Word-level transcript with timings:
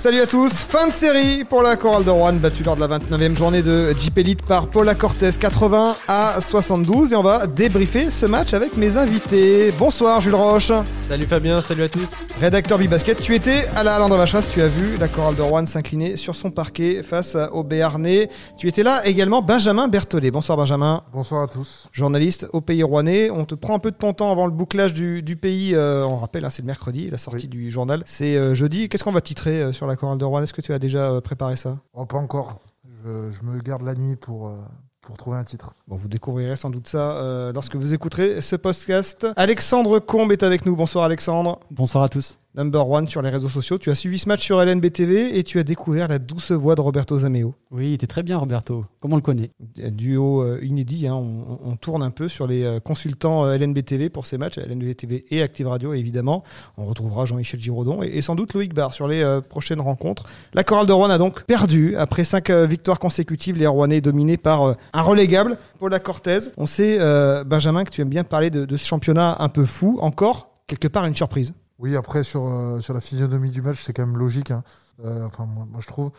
Salut 0.00 0.20
à 0.20 0.26
tous, 0.26 0.54
fin 0.54 0.88
de 0.88 0.92
série 0.94 1.44
pour 1.44 1.62
la 1.62 1.76
chorale 1.76 2.04
de 2.04 2.10
Rouen, 2.10 2.32
battue 2.32 2.62
lors 2.62 2.74
de 2.74 2.80
la 2.80 2.88
29e 2.88 3.36
journée 3.36 3.60
de 3.60 3.92
Jeep 3.98 4.16
Elite 4.16 4.46
par 4.46 4.68
Paula 4.68 4.94
Cortez, 4.94 5.28
80 5.38 5.94
à 6.08 6.40
72. 6.40 7.12
Et 7.12 7.16
on 7.16 7.22
va 7.22 7.46
débriefer 7.46 8.08
ce 8.08 8.24
match 8.24 8.54
avec 8.54 8.78
mes 8.78 8.96
invités. 8.96 9.70
Bonsoir 9.78 10.22
Jules 10.22 10.34
Roche. 10.34 10.72
Salut 11.06 11.26
Fabien, 11.26 11.60
salut 11.60 11.82
à 11.82 11.90
tous. 11.90 12.08
Rédacteur 12.40 12.78
Bibasket, 12.78 13.20
tu 13.20 13.34
étais 13.34 13.66
à 13.76 13.84
la 13.84 13.98
Landre 13.98 14.16
Vacheras, 14.16 14.48
tu 14.50 14.62
as 14.62 14.68
vu 14.68 14.96
la 14.96 15.06
chorale 15.06 15.34
de 15.34 15.42
Rouen 15.42 15.66
s'incliner 15.66 16.16
sur 16.16 16.34
son 16.34 16.50
parquet 16.50 17.02
face 17.02 17.36
au 17.52 17.62
Béarnais. 17.62 18.30
Tu 18.56 18.68
étais 18.68 18.82
là 18.82 19.06
également 19.06 19.42
Benjamin 19.42 19.86
Berthollet. 19.86 20.30
Bonsoir 20.30 20.56
Benjamin. 20.56 21.02
Bonsoir 21.12 21.42
à 21.42 21.46
tous. 21.46 21.88
Journaliste 21.92 22.46
au 22.54 22.62
Pays 22.62 22.82
Rouennais. 22.82 23.28
On 23.30 23.44
te 23.44 23.54
prend 23.54 23.74
un 23.74 23.78
peu 23.78 23.90
de 23.90 23.96
ton 23.96 24.14
temps 24.14 24.32
avant 24.32 24.46
le 24.46 24.52
bouclage 24.52 24.94
du, 24.94 25.20
du 25.22 25.36
pays. 25.36 25.74
Euh, 25.74 26.06
on 26.06 26.16
rappelle, 26.16 26.46
hein, 26.46 26.50
c'est 26.50 26.62
le 26.62 26.68
mercredi, 26.68 27.10
la 27.10 27.18
sortie 27.18 27.42
Oui. 27.42 27.48
du 27.48 27.70
journal. 27.70 28.02
C'est 28.06 28.36
euh, 28.36 28.54
jeudi. 28.54 28.88
Qu'est-ce 28.88 29.04
qu'on 29.04 29.12
va 29.12 29.20
titrer 29.20 29.60
euh, 29.60 29.72
sur 29.74 29.89
la 29.89 29.89
chorale 29.96 30.18
de 30.18 30.24
Rouen 30.24 30.42
Est-ce 30.42 30.52
que 30.52 30.60
tu 30.60 30.72
as 30.72 30.78
déjà 30.78 31.10
euh, 31.10 31.20
préparé 31.20 31.56
ça? 31.56 31.78
Oh, 31.94 32.06
pas 32.06 32.18
encore. 32.18 32.60
Je, 33.04 33.30
je 33.30 33.42
me 33.42 33.58
garde 33.60 33.82
la 33.82 33.94
nuit 33.94 34.16
pour, 34.16 34.48
euh, 34.48 34.58
pour 35.00 35.16
trouver 35.16 35.36
un 35.38 35.44
titre. 35.44 35.74
Bon, 35.88 35.96
vous 35.96 36.08
découvrirez 36.08 36.56
sans 36.56 36.70
doute 36.70 36.88
ça 36.88 37.12
euh, 37.12 37.52
lorsque 37.52 37.76
vous 37.76 37.94
écouterez 37.94 38.40
ce 38.40 38.56
podcast. 38.56 39.26
Alexandre 39.36 39.98
Combe 39.98 40.32
est 40.32 40.42
avec 40.42 40.66
nous. 40.66 40.76
Bonsoir 40.76 41.04
Alexandre. 41.04 41.60
Bonsoir 41.70 42.04
à 42.04 42.08
tous. 42.08 42.36
Number 42.56 42.88
one 42.88 43.06
sur 43.06 43.22
les 43.22 43.30
réseaux 43.30 43.48
sociaux. 43.48 43.78
Tu 43.78 43.90
as 43.90 43.94
suivi 43.94 44.18
ce 44.18 44.28
match 44.28 44.42
sur 44.42 44.60
LNBTV 44.60 45.38
et 45.38 45.44
tu 45.44 45.60
as 45.60 45.62
découvert 45.62 46.08
la 46.08 46.18
douce 46.18 46.50
voix 46.50 46.74
de 46.74 46.80
Roberto 46.80 47.16
Zameo. 47.16 47.54
Oui, 47.70 47.90
il 47.90 47.94
était 47.94 48.08
très 48.08 48.24
bien 48.24 48.38
Roberto, 48.38 48.84
comme 48.98 49.12
on 49.12 49.16
le 49.16 49.22
connaît? 49.22 49.52
Duo 49.76 50.42
euh, 50.42 50.58
inédit. 50.60 51.06
hein. 51.06 51.14
On, 51.14 51.58
on 51.64 51.76
tourne 51.76 52.02
un 52.02 52.10
peu 52.10 52.26
sur 52.26 52.48
les 52.48 52.64
euh, 52.64 52.80
consultants 52.80 53.44
euh, 53.46 53.56
LNBTV 53.56 54.08
pour 54.10 54.26
ces 54.26 54.36
matchs, 54.36 54.58
LNBTV 54.58 55.26
et 55.30 55.42
Active 55.42 55.68
Radio 55.68 55.94
évidemment. 55.94 56.42
On 56.76 56.86
retrouvera 56.86 57.24
Jean-Michel 57.24 57.60
Giraudon 57.60 58.02
et, 58.02 58.08
et 58.08 58.20
sans 58.20 58.34
doute 58.34 58.52
Loïc 58.54 58.74
Barr 58.74 58.92
sur 58.94 59.06
les 59.06 59.22
euh, 59.22 59.40
prochaines 59.40 59.80
rencontres. 59.80 60.24
La 60.52 60.64
chorale 60.64 60.88
de 60.88 60.92
Rouen 60.92 61.10
a 61.10 61.18
donc 61.18 61.44
perdu 61.44 61.94
après 61.96 62.24
cinq 62.24 62.50
euh, 62.50 62.66
victoires 62.66 62.98
consécutives. 62.98 63.56
Les 63.58 63.68
Rouennais 63.68 64.00
dominés 64.00 64.38
par 64.38 64.64
euh, 64.64 64.74
un 64.92 65.02
relégable, 65.02 65.56
Paula 65.78 66.00
Cortez. 66.00 66.38
On 66.56 66.66
sait, 66.66 66.98
Benjamin, 67.46 67.84
que 67.84 67.90
tu 67.90 68.00
aimes 68.00 68.08
bien 68.10 68.24
parler 68.24 68.50
de, 68.50 68.64
de 68.64 68.76
ce 68.76 68.84
championnat 68.84 69.36
un 69.38 69.48
peu 69.48 69.64
fou. 69.64 69.98
Encore, 70.02 70.50
quelque 70.66 70.88
part, 70.88 71.06
une 71.06 71.14
surprise. 71.14 71.54
Oui, 71.80 71.96
après, 71.96 72.22
sur, 72.22 72.46
euh, 72.46 72.80
sur 72.80 72.92
la 72.94 73.00
physionomie 73.00 73.50
du 73.50 73.62
match, 73.62 73.82
c'est 73.84 73.92
quand 73.92 74.06
même 74.06 74.18
logique. 74.18 74.50
hein. 74.50 74.62
Euh, 75.02 75.26
enfin, 75.26 75.46
moi, 75.46 75.66
moi, 75.70 75.80
je 75.80 75.86
trouve. 75.86 76.10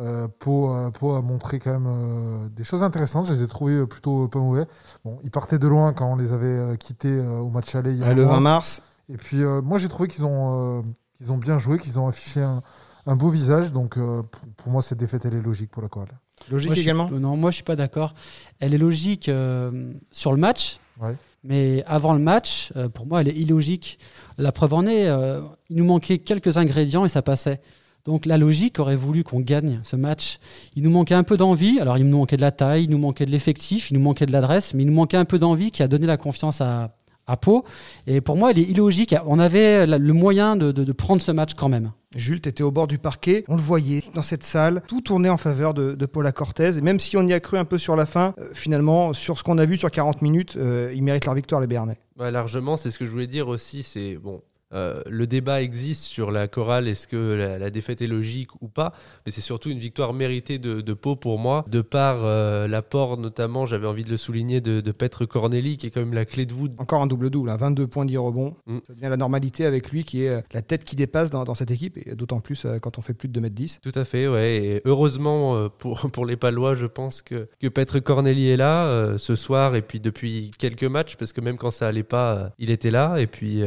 Euh, 0.00 0.26
Pau, 0.40 0.74
euh, 0.74 0.90
Pau 0.90 1.12
a 1.12 1.22
montré 1.22 1.60
quand 1.60 1.70
même 1.72 1.86
euh, 1.86 2.48
des 2.48 2.64
choses 2.64 2.82
intéressantes. 2.82 3.26
Je 3.26 3.32
les 3.32 3.42
ai 3.44 3.46
trouvées 3.46 3.86
plutôt 3.86 4.26
pas 4.26 4.40
mauvais. 4.40 4.66
Bon, 5.04 5.18
ils 5.22 5.30
partaient 5.30 5.60
de 5.60 5.68
loin 5.68 5.92
quand 5.92 6.12
on 6.12 6.16
les 6.16 6.32
avait 6.32 6.76
quittés 6.78 7.12
euh, 7.12 7.38
au 7.38 7.48
match 7.48 7.74
aller 7.76 7.92
il 7.92 8.00
y 8.00 8.04
a 8.04 8.12
le 8.12 8.24
mois. 8.24 8.34
20 8.34 8.40
mars. 8.40 8.82
Et 9.08 9.16
puis, 9.16 9.42
euh, 9.44 9.62
moi, 9.62 9.78
j'ai 9.78 9.88
trouvé 9.88 10.08
qu'ils 10.08 10.24
ont, 10.24 10.80
euh, 10.80 10.82
qu'ils 11.18 11.30
ont 11.30 11.38
bien 11.38 11.58
joué, 11.60 11.78
qu'ils 11.78 11.98
ont 12.00 12.08
affiché 12.08 12.42
un, 12.42 12.60
un 13.06 13.14
beau 13.14 13.28
visage. 13.28 13.72
Donc, 13.72 13.96
euh, 13.98 14.22
pour, 14.22 14.40
pour 14.56 14.72
moi, 14.72 14.82
cette 14.82 14.98
défaite, 14.98 15.24
elle 15.26 15.34
est 15.34 15.42
logique 15.42 15.70
pour 15.70 15.82
la 15.82 15.88
chorale. 15.88 16.08
Logique 16.50 16.70
Moi, 16.70 16.74
je 16.74 16.80
suis- 16.80 16.90
également. 16.90 17.08
Non, 17.10 17.36
moi 17.36 17.52
je 17.52 17.54
suis 17.54 17.64
pas 17.64 17.76
d'accord. 17.76 18.14
Elle 18.58 18.74
est 18.74 18.78
logique 18.78 19.28
euh, 19.28 19.92
sur 20.10 20.32
le 20.32 20.38
match, 20.38 20.80
Ouais. 21.00 21.14
Mais 21.44 21.84
avant 21.86 22.14
le 22.14 22.18
match, 22.18 22.72
euh, 22.74 22.88
pour 22.88 23.06
moi, 23.06 23.20
elle 23.20 23.28
est 23.28 23.36
illogique. 23.36 23.98
La 24.38 24.50
preuve 24.50 24.72
en 24.72 24.86
est, 24.86 25.06
euh, 25.06 25.42
il 25.68 25.76
nous 25.76 25.84
manquait 25.84 26.18
quelques 26.18 26.56
ingrédients 26.56 27.04
et 27.04 27.08
ça 27.08 27.20
passait. 27.20 27.60
Donc 28.06 28.26
la 28.26 28.36
logique 28.38 28.78
aurait 28.78 28.96
voulu 28.96 29.24
qu'on 29.24 29.40
gagne 29.40 29.80
ce 29.82 29.96
match. 29.96 30.38
Il 30.74 30.82
nous 30.82 30.90
manquait 30.90 31.14
un 31.14 31.22
peu 31.22 31.36
d'envie. 31.36 31.78
Alors 31.80 31.98
il 31.98 32.06
nous 32.06 32.18
manquait 32.18 32.36
de 32.36 32.42
la 32.42 32.52
taille, 32.52 32.84
il 32.84 32.90
nous 32.90 32.98
manquait 32.98 33.26
de 33.26 33.30
l'effectif, 33.30 33.90
il 33.90 33.94
nous 33.94 34.02
manquait 34.02 34.26
de 34.26 34.32
l'adresse, 34.32 34.74
mais 34.74 34.82
il 34.82 34.86
nous 34.86 34.94
manquait 34.94 35.16
un 35.16 35.24
peu 35.24 35.38
d'envie 35.38 35.70
qui 35.70 35.82
a 35.82 35.88
donné 35.88 36.06
la 36.06 36.16
confiance 36.16 36.60
à, 36.60 36.96
à 37.26 37.36
Pau. 37.36 37.64
Et 38.06 38.20
pour 38.20 38.36
moi, 38.36 38.50
elle 38.50 38.58
est 38.58 38.68
illogique. 38.68 39.14
On 39.26 39.38
avait 39.38 39.86
le 39.86 40.12
moyen 40.12 40.56
de 40.56 40.92
prendre 40.92 41.22
ce 41.22 41.32
match 41.32 41.54
quand 41.54 41.68
même. 41.68 41.92
Jules, 42.14 42.40
tu 42.40 42.48
étais 42.48 42.62
au 42.62 42.70
bord 42.70 42.86
du 42.86 42.98
parquet, 42.98 43.44
on 43.48 43.56
le 43.56 43.62
voyait 43.62 44.02
dans 44.14 44.22
cette 44.22 44.44
salle, 44.44 44.82
tout 44.86 45.00
tournait 45.00 45.28
en 45.28 45.36
faveur 45.36 45.74
de, 45.74 46.06
Paula 46.06 46.32
Cortez. 46.32 46.78
Et 46.78 46.80
même 46.80 47.00
si 47.00 47.16
on 47.16 47.26
y 47.26 47.32
a 47.32 47.40
cru 47.40 47.58
un 47.58 47.64
peu 47.64 47.78
sur 47.78 47.96
la 47.96 48.06
fin, 48.06 48.34
euh, 48.38 48.50
finalement, 48.52 49.12
sur 49.12 49.38
ce 49.38 49.42
qu'on 49.42 49.58
a 49.58 49.64
vu 49.64 49.76
sur 49.76 49.90
40 49.90 50.22
minutes, 50.22 50.56
euh, 50.56 50.92
ils 50.94 51.02
méritent 51.02 51.24
leur 51.24 51.34
victoire, 51.34 51.60
les 51.60 51.66
Béarnais. 51.66 51.96
Ouais, 52.18 52.30
largement, 52.30 52.76
c'est 52.76 52.90
ce 52.90 52.98
que 52.98 53.04
je 53.04 53.10
voulais 53.10 53.26
dire 53.26 53.48
aussi. 53.48 53.82
C'est 53.82 54.16
bon, 54.16 54.42
euh, 54.74 55.02
le 55.08 55.26
débat 55.26 55.62
existe 55.62 56.04
sur 56.04 56.30
la 56.30 56.48
chorale, 56.48 56.88
est-ce 56.88 57.06
que 57.06 57.16
la, 57.16 57.58
la 57.58 57.70
défaite 57.70 58.02
est 58.02 58.06
logique 58.06 58.50
ou 58.60 58.68
pas, 58.68 58.92
mais 59.24 59.32
c'est 59.32 59.40
surtout 59.40 59.70
une 59.70 59.78
victoire 59.78 60.12
méritée 60.12 60.58
de, 60.58 60.80
de 60.80 60.94
Pau 60.94 61.16
pour 61.16 61.38
moi, 61.38 61.64
de 61.68 61.80
par 61.80 62.24
euh, 62.24 62.66
l'apport 62.66 63.16
notamment, 63.16 63.66
j'avais 63.66 63.86
envie 63.86 64.04
de 64.04 64.10
le 64.10 64.16
souligner, 64.16 64.60
de, 64.60 64.80
de 64.80 64.92
Petre 64.92 65.26
Corneli, 65.26 65.76
qui 65.76 65.86
est 65.86 65.90
quand 65.90 66.00
même 66.00 66.14
la 66.14 66.24
clé 66.24 66.46
de 66.46 66.52
voûte. 66.52 66.72
Encore 66.78 67.02
un 67.02 67.06
double-double, 67.06 67.50
hein, 67.50 67.56
22 67.56 67.86
points, 67.86 68.04
10 68.04 68.16
rebonds. 68.18 68.54
Mm. 68.66 68.78
Ça 68.86 68.94
devient 68.94 69.08
la 69.08 69.16
normalité 69.16 69.66
avec 69.66 69.90
lui, 69.90 70.04
qui 70.04 70.24
est 70.24 70.28
euh, 70.28 70.40
la 70.52 70.62
tête 70.62 70.84
qui 70.84 70.96
dépasse 70.96 71.30
dans, 71.30 71.44
dans 71.44 71.54
cette 71.54 71.70
équipe, 71.70 71.98
et 71.98 72.14
d'autant 72.14 72.40
plus 72.40 72.66
quand 72.82 72.98
on 72.98 73.02
fait 73.02 73.14
plus 73.14 73.28
de 73.28 73.40
2m10. 73.40 73.80
Tout 73.80 73.92
à 73.98 74.04
fait, 74.04 74.28
ouais. 74.28 74.56
Et 74.56 74.82
heureusement 74.84 75.68
pour, 75.68 76.10
pour 76.12 76.26
les 76.26 76.36
Palois, 76.36 76.74
je 76.74 76.86
pense 76.86 77.22
que, 77.22 77.48
que 77.60 77.68
Petre 77.68 78.00
Corneli 78.00 78.48
est 78.48 78.56
là 78.56 78.86
euh, 78.86 79.18
ce 79.18 79.36
soir 79.36 79.74
et 79.74 79.82
puis 79.82 80.00
depuis 80.00 80.50
quelques 80.58 80.84
matchs, 80.84 81.16
parce 81.16 81.32
que 81.32 81.40
même 81.40 81.58
quand 81.58 81.70
ça 81.70 81.88
allait 81.88 82.02
pas, 82.02 82.52
il 82.58 82.70
était 82.70 82.90
là. 82.90 83.16
Et 83.18 83.26
puis 83.26 83.62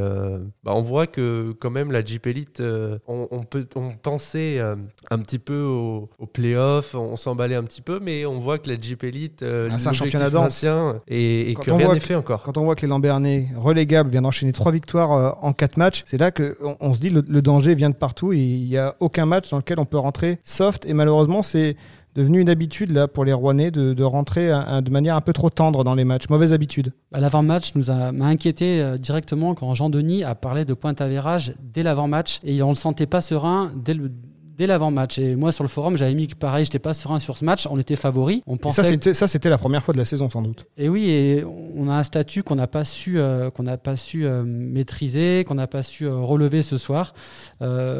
bah, 0.63 0.73
on 0.73 0.81
voit 0.81 0.96
que 1.05 1.53
quand 1.59 1.69
même 1.69 1.91
la 1.91 2.03
Jeep 2.03 2.25
Elite, 2.25 2.61
euh, 2.61 2.97
on, 3.07 3.27
on 3.29 3.43
peut, 3.43 3.67
on 3.75 3.91
pensait 3.91 4.57
euh, 4.57 4.75
un 5.11 5.19
petit 5.19 5.37
peu 5.37 5.61
au, 5.61 6.09
au 6.17 6.25
playoff, 6.25 6.95
on 6.95 7.15
s'emballait 7.17 7.55
un 7.55 7.63
petit 7.63 7.81
peu, 7.83 7.99
mais 8.01 8.25
on 8.25 8.39
voit 8.39 8.57
que 8.57 8.69
la 8.71 8.79
Jeep 8.81 9.03
Elite, 9.03 9.43
euh, 9.43 9.69
Ah, 9.71 9.77
c'est 9.77 9.89
un 9.89 9.93
championnat 9.93 10.31
maintien 10.31 10.95
et, 11.07 11.51
et 11.51 11.53
que 11.53 11.69
rien 11.69 11.85
voit 11.85 11.93
n'est 11.93 11.99
fait 11.99 12.15
encore. 12.15 12.41
Quand 12.41 12.57
on 12.57 12.63
voit 12.63 12.73
que 12.75 12.81
les 12.81 12.87
Lambernais, 12.87 13.49
relégables, 13.55 14.09
viennent 14.09 14.23
d'enchaîner 14.23 14.53
trois 14.53 14.71
victoires 14.71 15.11
euh, 15.11 15.29
en 15.41 15.53
quatre 15.53 15.77
matchs, 15.77 16.03
c'est 16.07 16.17
là 16.17 16.31
qu'on 16.31 16.77
on 16.79 16.93
se 16.95 16.99
dit 17.01 17.09
le, 17.11 17.23
le 17.27 17.41
danger 17.43 17.75
vient 17.75 17.89
de 17.91 17.95
partout 17.95 18.33
il 18.33 18.65
n'y 18.65 18.77
a 18.77 18.95
aucun 18.99 19.25
match 19.25 19.49
dans 19.51 19.57
lequel 19.57 19.79
on 19.79 19.85
peut 19.85 19.97
rentrer 19.99 20.39
soft. 20.43 20.85
Et 20.85 20.93
malheureusement, 20.93 21.43
c'est 21.43 21.75
devenu 22.17 22.41
une 22.41 22.49
habitude 22.49 22.91
là 22.91 23.07
pour 23.07 23.23
les 23.23 23.31
Rouennais 23.31 23.71
de, 23.71 24.03
rentrer 24.03 24.51
un- 24.51 24.81
de 24.81 24.89
manière 24.91 25.15
un 25.15 25.21
peu 25.21 25.31
trop 25.33 25.49
tendre 25.49 25.83
dans 25.83 25.95
les 25.95 26.03
matchs. 26.03 26.27
Mauvaise 26.29 26.51
habitude. 26.51 26.91
Bah, 27.11 27.19
L'avant-match 27.21 27.75
nous 27.75 27.85
m'a 27.85 28.25
inquiété 28.25 28.81
euh, 28.81 28.97
directement 28.97 29.53
quand 29.55 29.73
Jean-Denis 29.75 30.23
a 30.23 30.35
parlé 30.35 30.65
de 30.65 30.73
pointe 30.73 30.99
à 30.99 31.07
virage 31.07 31.53
dès 31.73 31.83
l'avant-match 31.83 32.39
et 32.43 32.61
on 32.63 32.69
le 32.69 32.75
sentait 32.75 33.05
pas 33.05 33.21
serein 33.21 33.71
dès 33.75 33.93
le 33.93 34.11
dès 34.57 34.67
l'avant-match. 34.67 35.19
Et 35.19 35.35
moi 35.35 35.51
sur 35.51 35.63
le 35.63 35.69
forum, 35.69 35.97
j'avais 35.97 36.13
mis 36.13 36.27
que 36.27 36.35
pareil, 36.35 36.65
j'étais 36.65 36.79
pas 36.79 36.93
serein 36.93 37.19
sur 37.19 37.37
ce 37.37 37.45
match. 37.45 37.67
On 37.69 37.77
était 37.79 37.95
favoris. 37.95 38.41
On 38.47 38.55
Et 38.55 38.59
pensait 38.59 38.83
ça, 38.83 38.89
c'était 38.89 39.13
ça, 39.13 39.27
c'était 39.27 39.49
la 39.49 39.57
première 39.57 39.83
fois 39.83 39.93
de 39.93 39.99
la 39.99 40.05
saison 40.05 40.29
sans 40.29 40.41
doute. 40.41 40.65
et 40.77 40.89
oui, 40.89 41.09
et 41.09 41.43
on 41.75 41.89
a 41.89 41.93
un 41.93 42.03
statut 42.03 42.43
qu'on 42.43 42.55
n'a 42.55 42.67
pas 42.67 42.83
su, 42.83 43.19
euh, 43.19 43.49
qu'on 43.49 43.63
n'a 43.63 43.77
pas 43.77 43.95
su 43.95 44.25
euh, 44.25 44.43
maîtriser, 44.45 45.43
qu'on 45.47 45.55
n'a 45.55 45.67
pas 45.67 45.83
su 45.83 46.05
euh, 46.05 46.15
relever 46.17 46.61
ce 46.63 46.77
soir. 46.77 47.13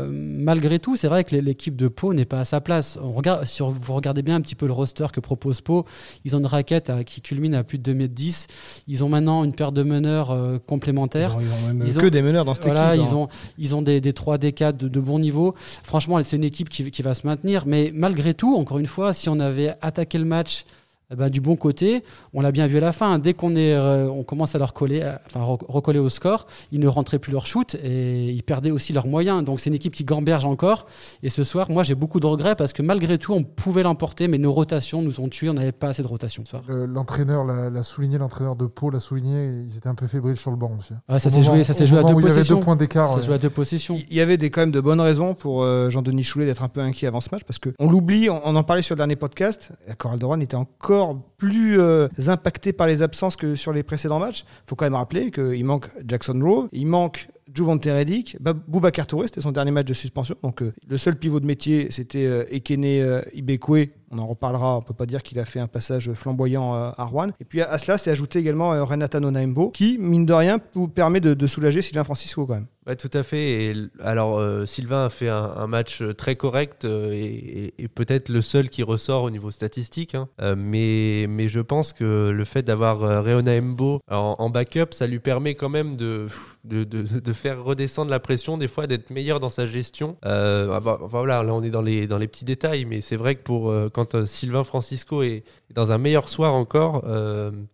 Malgré 0.10 0.80
tout, 0.80 0.96
c'est 0.96 1.08
vrai 1.08 1.24
que 1.24 1.36
l'équipe 1.36 1.76
de 1.76 1.88
Pau 1.88 2.14
n'est 2.14 2.26
pas 2.26 2.40
à 2.40 2.46
sa 2.46 2.62
place. 2.62 2.98
On 3.02 3.12
regarde, 3.12 3.46
si 3.46 3.62
vous 3.62 3.94
regardez 3.94 4.22
bien 4.22 4.36
un 4.36 4.42
petit 4.42 4.56
peu 4.56 4.66
le 4.68 4.74
roster 4.74 5.08
que 5.14 5.20
propose 5.20 5.62
Pau, 5.62 5.86
ils 6.26 6.36
ont 6.36 6.40
une 6.40 6.46
raquette 6.46 6.90
à- 6.90 7.04
qui 7.04 7.22
culmine 7.22 7.54
à 7.56 7.64
plus 7.64 7.78
de 7.78 7.84
2m10. 7.94 8.48
Ils 8.88 9.04
ont 9.04 9.10
maintenant 9.10 9.44
une 9.44 9.54
paire 9.54 9.72
de 9.72 9.84
meneurs 9.84 10.36
Ils 10.54 10.60
complémentaires. 10.60 11.36
ont, 11.36 11.42
ils 11.42 11.48
ont 11.48 11.74
même 11.74 11.88
Ils 11.88 11.94
que 11.96 12.08
des 12.08 12.22
meneurs 12.22 12.46
dans 12.46 12.54
cette 12.54 12.66
Voilà, 12.66 12.96
équipe. 12.96 13.08
ils 13.10 13.14
hein. 13.14 13.18
ont, 13.18 13.28
ils 13.58 13.76
ont 13.76 13.82
des, 13.82 14.02
des 14.02 14.14
3 14.14 14.38
des 14.38 14.52
4 14.54 14.78
de, 14.78 14.88
de 14.88 15.00
bon 15.00 15.20
niveau. 15.20 15.54
Franchement, 15.84 16.22
c'est 16.24 16.36
une 16.38 16.44
équipe 16.48 16.70
qui, 16.70 16.90
qui 16.90 17.02
va 17.04 17.14
se 17.14 17.28
maintenir. 17.28 17.66
Mais 17.68 17.92
malgré 17.94 18.34
tout, 18.34 18.56
encore 18.56 18.80
une 18.80 18.88
fois, 18.88 19.14
si 19.14 19.30
on 19.30 19.40
avait 19.40 19.76
attaqué 19.82 20.18
le 20.18 20.26
match 20.26 20.66
eh 21.12 21.16
ben, 21.16 21.30
du 21.30 21.42
bon 21.42 21.56
côté, 21.56 22.04
on 22.34 22.42
l'a 22.42 22.52
bien 22.52 22.68
vu 22.68 22.78
à 22.78 22.82
la 22.82 22.92
fin. 22.92 23.18
Dès 23.20 23.34
qu'on 23.34 23.56
est, 23.56 23.74
euh, 23.74 24.10
on 24.10 24.24
commence 24.24 24.56
à 24.56 24.58
leur 24.60 24.74
coller, 24.74 25.04
enfin 25.26 25.40
re- 25.42 25.66
recoller 25.68 26.00
au 26.00 26.10
score, 26.10 26.48
ils 26.72 26.80
ne 26.80 26.88
rentraient 26.88 27.20
plus 27.20 27.32
leur 27.32 27.46
shoot 27.46 27.76
et 27.76 28.30
ils 28.30 28.44
perdaient 28.44 28.72
aussi 28.72 28.92
leurs 28.94 29.08
moyens. 29.08 29.44
Donc 29.44 29.60
c'est 29.60 29.70
une 29.70 29.76
équipe 29.76 29.94
qui 29.94 30.04
gamberge 30.04 30.46
encore. 30.46 30.88
Et 31.24 31.30
ce 31.30 31.44
soir, 31.44 31.70
moi 31.72 31.84
j'ai 31.84 31.96
beaucoup 31.96 32.20
de 32.20 32.26
regrets 32.28 32.56
parce 32.56 32.74
que 32.74 32.82
malgré 32.82 33.18
tout, 33.18 33.34
on 33.34 33.44
pouvait 33.44 33.84
l'emporter, 33.84 34.28
mais 34.28 34.38
nos 34.38 34.52
rotations 34.54 35.02
nous 35.02 35.20
ont 35.20 35.30
tués. 35.30 35.50
On 35.50 35.54
n'avait 35.54 35.72
pas 35.72 35.90
assez 35.90 36.02
de 36.02 36.08
rotation 36.08 36.44
ce 36.46 36.52
soir. 36.52 36.64
Le- 36.68 36.86
L'entraîneur 36.86 37.46
l'a 37.46 37.70
l'a 37.70 37.84
souligné, 37.84 38.18
l'entraîneur 38.18 38.56
de 38.56 38.66
Pau 38.66 38.90
l'a 38.90 39.00
souligné, 39.00 39.64
ils 39.68 39.78
étaient 39.78 39.88
un 39.90 39.96
peu 39.96 40.08
fébriles 40.08 40.36
sur 40.38 40.52
le 40.52 40.58
banc 40.58 40.72
aussi. 40.78 40.94
Ouais, 41.10 41.20
ça 41.20 41.30
Au 41.30 41.32
s'est 41.34 41.44
joué, 41.44 41.64
ça 41.64 41.74
s'est 41.74 41.86
joué 41.86 42.00
à 42.00 42.04
deux 42.04 42.14
où 42.14 42.20
Il 42.20 42.24
y 42.24 42.26
avait 42.26 42.36
possessions. 42.36 42.58
deux 42.58 42.64
points 42.64 42.76
d'écart. 42.76 43.10
Ça 43.10 43.16
ouais. 43.16 43.22
s'est 43.22 43.26
joué 43.28 43.36
à 43.36 43.40
deux 43.40 43.50
possessions. 43.50 43.98
Il 44.10 44.16
y 44.16 44.22
avait 44.22 44.38
des, 44.38 44.50
quand 44.50 44.62
même 44.62 44.72
de 44.72 44.82
bonnes 44.82 45.02
raisons 45.02 45.34
pour 45.36 45.64
euh, 45.64 45.90
Jean-Denis 45.90 46.24
Choulet 46.24 46.46
d'être 46.46 46.64
un 46.64 46.70
peu 46.70 46.82
inquiet 46.82 47.08
avant 47.08 47.22
ce 47.22 47.30
match 47.32 47.44
parce 47.46 47.60
qu'on 47.60 47.90
l'oublie, 47.90 48.30
on, 48.30 48.42
on 48.46 48.56
en 48.56 48.64
parlait 48.64 48.82
sur 48.82 48.96
le 48.96 48.98
dernier 48.98 49.16
podcast. 49.16 49.70
La 49.88 49.96
Rouen 50.28 50.40
était 50.40 50.56
encore 50.56 50.97
plus 51.38 51.80
euh, 51.80 52.08
impactée 52.28 52.74
par 52.74 52.88
les 52.88 53.02
absences 53.02 53.36
que 53.36 53.56
sur 53.56 53.74
les 53.74 53.84
précédents 53.84 54.20
matchs. 54.20 54.46
Il 54.66 54.70
faut 54.70 54.76
quand 54.76 54.86
même 54.86 54.96
rappeler 54.96 55.32
qu'il 55.32 55.66
manque 55.66 55.88
Jackson 56.06 56.40
Rowe, 56.42 56.70
il 56.72 56.88
manque 56.88 57.28
Juvent 57.54 57.80
Redick, 57.86 58.38
Boubacar 58.68 59.08
Touré, 59.08 59.28
c'était 59.28 59.42
son 59.42 59.52
dernier 59.52 59.72
match 59.72 59.86
de 59.86 59.94
suspension. 59.94 60.36
Donc 60.44 60.62
euh, 60.62 60.74
le 60.88 60.98
seul 60.98 61.16
pivot 61.16 61.40
de 61.40 61.46
métier, 61.46 61.88
c'était 61.92 62.26
euh, 62.26 62.46
Ekene 62.52 62.86
euh, 62.86 63.22
Ibekwe. 63.34 63.90
On 64.10 64.20
en 64.20 64.28
reparlera, 64.28 64.78
on 64.78 64.82
peut 64.82 64.94
pas 64.94 65.06
dire 65.06 65.22
qu'il 65.22 65.38
a 65.38 65.44
fait 65.44 65.60
un 65.60 65.68
passage 65.68 66.14
flamboyant 66.14 66.74
à 66.74 67.04
Rouen. 67.04 67.32
Et 67.42 67.44
puis 67.44 67.62
à, 67.62 67.78
cela, 67.78 67.98
c'est 67.98 68.10
ajouté 68.10 68.40
également 68.40 68.70
Renata 68.86 69.20
Nonaimbo, 69.20 69.72
qui, 69.72 69.98
mine 70.00 70.26
de 70.26 70.32
rien, 70.32 70.60
vous 70.76 70.88
permet 70.88 71.20
de, 71.20 71.46
soulager 71.46 71.82
Sylvain 71.82 72.06
Francisco 72.06 72.46
quand 72.46 72.54
même. 72.54 72.68
Ouais, 72.88 72.96
tout 72.96 73.10
à 73.12 73.22
fait. 73.24 73.74
Alors, 74.02 74.42
Sylvain 74.66 75.08
a 75.08 75.10
fait 75.10 75.28
un, 75.28 75.68
match 75.68 76.02
très 76.18 76.38
correct 76.38 76.86
et, 76.86 77.74
peut-être 77.96 78.30
le 78.30 78.40
seul 78.40 78.70
qui 78.70 78.82
ressort 78.82 79.24
au 79.24 79.30
niveau 79.30 79.52
statistique. 79.52 80.16
Hein. 80.16 80.30
Mais, 80.56 81.50
je 81.50 81.60
pense 81.60 81.92
que 81.92 82.30
le 82.30 82.46
fait 82.46 82.62
d'avoir 82.62 83.00
Reona 83.00 83.58
Embo 83.58 84.00
en, 84.10 84.50
backup, 84.50 84.92
ça 84.92 85.06
lui 85.06 85.20
permet 85.20 85.56
quand 85.56 85.68
même 85.68 85.98
de, 85.98 86.28
de, 86.68 86.84
de, 86.84 87.34
faire 87.34 87.64
redescendre 87.64 88.10
la 88.10 88.20
pression, 88.20 88.58
des 88.58 88.68
fois 88.68 88.88
d'être 88.88 89.10
meilleur 89.10 89.40
dans 89.40 89.50
sa 89.50 89.66
gestion. 89.66 90.18
Ah 90.24 90.80
bah, 90.84 91.00
voilà, 91.02 91.44
là 91.44 91.54
on 91.54 91.64
est 91.64 91.70
dans 91.70 91.82
les, 91.82 92.08
dans 92.08 92.18
les 92.18 92.28
petits 92.28 92.46
détails, 92.46 92.86
mais 92.86 93.02
c'est 93.02 93.16
vrai 93.16 93.36
que 93.36 93.44
pour 93.44 93.74
quand 93.94 94.26
Sylvain 94.26 94.64
Francisco 94.64 95.22
est, 95.24 95.44
dans 95.74 95.92
un 95.92 95.98
meilleur 95.98 96.30
soir 96.30 96.54
encore, 96.54 97.06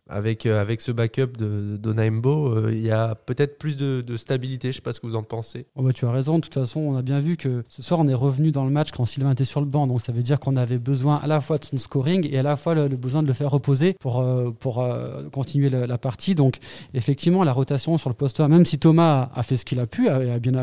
avec, 0.09 0.45
avec 0.45 0.81
ce 0.81 0.91
backup 0.91 1.37
de, 1.37 1.77
Donaembo, 1.77 2.69
il 2.69 2.81
y 2.81 2.91
a 2.91 3.15
peut-être 3.15 3.57
plus 3.57 3.77
de, 3.77 4.17
stabilité. 4.17 4.71
Je 4.71 4.77
sais 4.77 4.81
pas 4.81 4.93
ce 4.93 4.99
vous 5.03 5.15
en 5.15 5.23
pensez 5.23 5.65
oh 5.75 5.83
bah, 5.83 5.93
Tu 5.93 6.05
as 6.05 6.11
raison. 6.11 6.37
De 6.37 6.41
toute 6.41 6.53
façon, 6.53 6.79
on 6.79 6.95
a 6.95 7.01
bien 7.01 7.19
vu 7.19 7.37
que 7.37 7.63
ce 7.67 7.81
soir, 7.81 7.99
on 7.99 8.07
est 8.07 8.13
revenu 8.13 8.51
dans 8.51 8.65
le 8.65 8.71
match 8.71 8.91
quand 8.91 9.05
Sylvain 9.05 9.31
était 9.31 9.45
sur 9.45 9.59
le 9.59 9.67
banc. 9.67 9.87
Donc, 9.87 10.01
ça 10.01 10.11
veut 10.11 10.23
dire 10.23 10.39
qu'on 10.39 10.55
avait 10.55 10.77
besoin 10.77 11.17
à 11.17 11.27
la 11.27 11.41
fois 11.41 11.57
de 11.57 11.65
son 11.65 11.77
scoring 11.77 12.27
et 12.31 12.39
à 12.39 12.43
la 12.43 12.55
fois 12.55 12.73
le, 12.73 12.87
besoin 12.89 13.21
de 13.21 13.27
le 13.27 13.33
faire 13.33 13.51
reposer 13.51 13.95
pour, 13.99 14.21
euh, 14.21 14.51
pour 14.51 14.81
euh, 14.81 15.23
continuer 15.31 15.69
la, 15.69 15.97
partie. 15.97 16.35
Donc, 16.35 16.57
effectivement, 16.93 17.43
la 17.43 17.53
rotation 17.53 17.97
sur 17.97 18.09
le 18.09 18.15
poste 18.15 18.39
même 18.39 18.65
si 18.65 18.79
Thomas 18.83 19.29
a 19.33 19.43
fait 19.43 19.55
ce 19.55 19.63
qu'il 19.63 19.79
a 19.79 19.87
pu, 19.87 20.09
a, 20.09 20.39
bien 20.39 20.53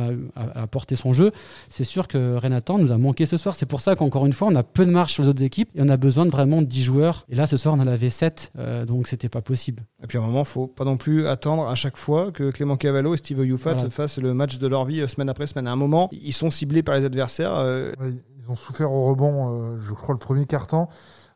apporté 0.55 0.95
son 0.95 1.15
jeu, 1.15 1.33
c'est 1.71 1.85
sûr 1.85 2.07
que 2.07 2.37
Renatan 2.37 2.77
nous 2.77 2.93
a 2.93 2.99
manqué 2.99 3.25
ce 3.25 3.39
soir. 3.39 3.55
C'est 3.55 3.65
pour 3.65 3.81
ça 3.81 3.97
qu'encore 3.97 4.27
une 4.27 4.35
fois, 4.35 4.49
on 4.49 4.55
a 4.57 4.63
peu 4.63 4.85
de 4.85 4.91
marche 4.91 5.15
sur 5.15 5.23
les 5.23 5.31
autres 5.31 5.43
équipes 5.43 5.71
et 5.75 5.81
on 5.81 5.89
a 5.89 5.97
besoin 5.97 6.27
de 6.27 6.31
vraiment 6.31 6.61
10 6.61 6.83
joueurs. 6.83 7.25
Et 7.31 7.35
là, 7.35 7.47
ce 7.47 7.57
soir, 7.57 7.75
on 7.75 7.81
en 7.81 7.87
avait 7.87 8.11
7. 8.11 8.53
Euh, 8.59 8.85
donc, 8.85 9.09
c'était 9.09 9.31
pas 9.31 9.41
possible. 9.41 9.85
Et 10.05 10.07
puis, 10.07 10.19
à 10.19 10.21
un 10.21 10.27
moment, 10.27 10.41
il 10.41 10.47
faut 10.47 10.67
pas 10.67 10.85
non 10.85 10.99
plus 10.99 11.29
attendre 11.29 11.67
à 11.67 11.75
chaque 11.77 11.97
fois 11.97 12.31
que 12.31 12.51
Clément 12.51 12.77
Cavallo 12.77 13.15
et 13.15 13.17
Steve 13.17 13.43
Youfat 13.43 13.89
fassent 13.89 14.19
le 14.19 14.35
match 14.35 14.59
de 14.59 14.67
leur 14.67 14.85
vie 14.85 15.01
euh, 15.01 15.07
semaine 15.07 15.31
après 15.31 15.47
semaine. 15.47 15.67
À 15.67 15.73
un 15.73 15.77
moment, 15.77 16.11
ils 16.13 16.35
sont 16.35 16.51
ciblés 16.51 16.83
par 16.83 16.97
les 16.97 17.07
adversaires. 17.07 17.55
Euh. 17.55 17.93
ils 18.03 18.51
ont 18.51 18.55
souffert 18.55 18.93
au 18.93 19.07
rebond, 19.07 19.49
euh, 19.49 19.79
je 19.81 19.95
crois, 19.95 20.15
le 20.15 20.19
premier 20.19 20.45
quart-temps. 20.45 20.91